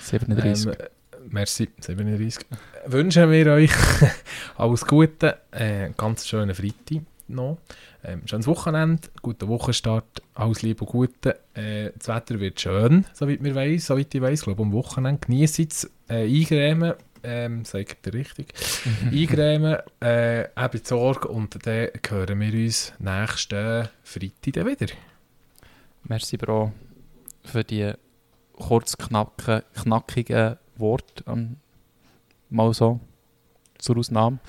[0.01, 0.67] 37.
[0.67, 0.89] Ähm, äh,
[1.31, 2.45] merci, 37.
[2.85, 3.71] Wünschen wir euch
[4.57, 7.57] alles Gute, äh, ganz schönen Freitag noch,
[8.03, 11.39] ähm, schönes Wochenende, guten Wochenstart, alles Liebe und Gute.
[11.53, 15.19] Äh, das Wetter wird schön, soweit wir weiss, soweit ich ich glaube am Wochenende.
[15.25, 18.53] Genießt es, äh, eingrämen, ähm, sagt ihr richtig,
[19.11, 24.93] eingrämen, äh, habt Sorge und dann hören wir uns nächsten Freitag dann wieder.
[26.03, 26.71] Merci, Bro,
[27.43, 27.91] für die
[28.53, 31.23] kurz knackigen Worte.
[31.27, 31.57] Ähm,
[32.49, 32.99] mal so
[33.77, 34.39] zur Ausnahme.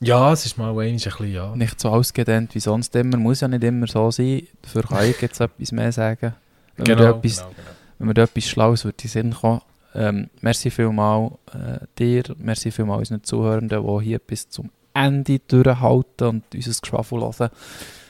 [0.00, 1.54] Ja, es ist mal ein bisschen, ja.
[1.54, 3.16] Nicht so ausgedehnt wie sonst immer.
[3.18, 4.42] Muss ja nicht immer so sein.
[4.62, 6.34] Dafür kann ich jetzt etwas mehr sagen.
[6.76, 7.70] Wenn mir da etwas, genau, genau.
[7.98, 9.60] wenn mir da etwas Schlaues würde in den Sinn kommen.
[9.94, 16.28] Ähm, merci vielmal äh, dir, merci vielmal unseren Zuhörenden, die hier bis zum Ende durchhalten
[16.28, 17.50] und unser Geschwafel hören.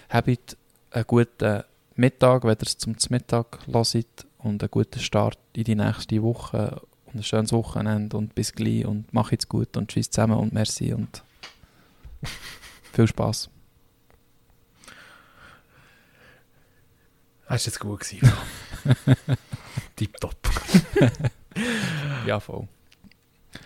[0.09, 0.57] Habt
[0.93, 1.63] einen guten
[1.97, 6.81] Mittag, wenn ihr es zum Mittag hört und einen guten Start in die nächste Woche
[7.07, 10.53] und ein schönes Wochenende und bis gleich und mach jetzt gut und tschüss zusammen und
[10.53, 11.23] merci und
[12.93, 13.51] viel Spaß.
[17.49, 18.01] Das war jetzt gut.
[18.01, 18.33] gewesen.
[19.97, 20.37] Tipptopp.
[22.27, 22.67] Ja, voll.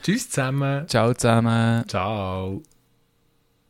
[0.02, 0.88] Tschüss zusammen.
[0.88, 1.84] Ciao zusammen.
[1.88, 2.62] Ciao.